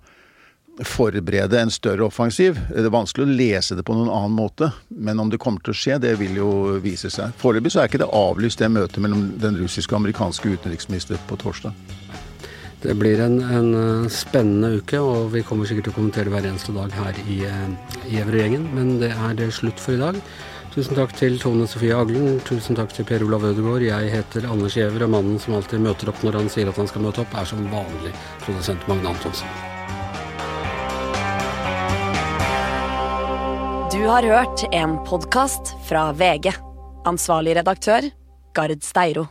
forberede 0.86 1.58
en 1.58 1.72
større 1.74 2.06
offensiv. 2.06 2.58
Det 2.70 2.84
er 2.86 2.94
vanskelig 2.94 3.26
å 3.26 3.36
lese 3.40 3.74
det 3.74 3.82
på 3.86 3.96
noen 3.96 4.12
annen 4.14 4.36
måte, 4.36 4.70
men 4.94 5.18
om 5.18 5.30
det 5.30 5.40
kommer 5.42 5.62
til 5.64 5.74
å 5.74 5.78
skje, 5.78 5.98
det 6.02 6.14
vil 6.20 6.38
jo 6.38 6.50
vise 6.82 7.10
seg. 7.10 7.34
Foreløpig 7.40 7.74
så 7.74 7.82
er 7.82 7.90
ikke 7.90 8.02
det 8.04 8.12
avlyst, 8.14 8.62
det 8.62 8.70
møtet 8.70 9.02
mellom 9.02 9.32
den 9.42 9.58
russiske 9.58 9.94
og 9.94 10.04
amerikanske 10.04 10.54
utenriksminister 10.54 11.18
på 11.26 11.40
torsdag. 11.42 11.74
Det 12.82 12.94
blir 12.94 13.20
en, 13.20 13.40
en, 13.42 13.70
eh, 13.74 14.08
spennende 14.08 14.76
uke, 14.78 15.00
og 15.02 15.32
vi 15.32 15.42
kommer 15.42 15.66
sikkert 15.66 15.88
til 15.88 15.94
å 15.94 15.96
kommentere 15.96 16.30
hver 16.30 16.46
eneste 16.46 16.74
dag 16.76 16.92
her 16.94 17.16
i, 17.26 17.40
eh, 17.44 17.64
i 18.06 18.20
Evrøy-gjengen. 18.22 18.68
Men 18.74 19.00
det 19.00 19.10
er 19.10 19.34
det 19.34 19.50
slutt 19.52 19.80
for 19.82 19.96
i 19.96 19.98
dag. 19.98 20.20
Tusen 20.70 20.94
takk 20.94 21.10
til 21.18 21.38
Tone 21.42 21.66
Sofie 21.66 21.96
Aglen. 21.96 22.38
Tusen 22.46 22.76
takk 22.76 22.92
til 22.94 23.04
Per 23.04 23.24
Olav 23.26 23.42
Ødegaard. 23.42 23.82
Jeg 23.82 24.12
heter 24.12 24.46
Anders 24.46 24.76
Giæver, 24.76 25.02
og 25.02 25.10
mannen 25.10 25.40
som 25.40 25.54
alltid 25.54 25.80
møter 25.80 26.12
opp 26.12 26.22
når 26.22 26.38
han 26.38 26.48
sier 26.48 26.68
at 26.68 26.76
han 26.76 26.86
skal 26.86 27.02
møte 27.02 27.24
opp, 27.24 27.34
er 27.34 27.44
som 27.44 27.66
vanlig 27.72 28.12
produsent 28.44 28.86
Magne 28.86 29.10
Antonsen. 29.10 29.48
Du 33.90 34.06
har 34.06 34.22
hørt 34.22 34.62
en 34.72 34.98
podkast 35.04 35.74
fra 35.88 36.12
VG. 36.12 36.54
Ansvarlig 37.04 37.56
redaktør, 37.56 38.06
Gard 38.54 38.82
Steiro. 38.82 39.26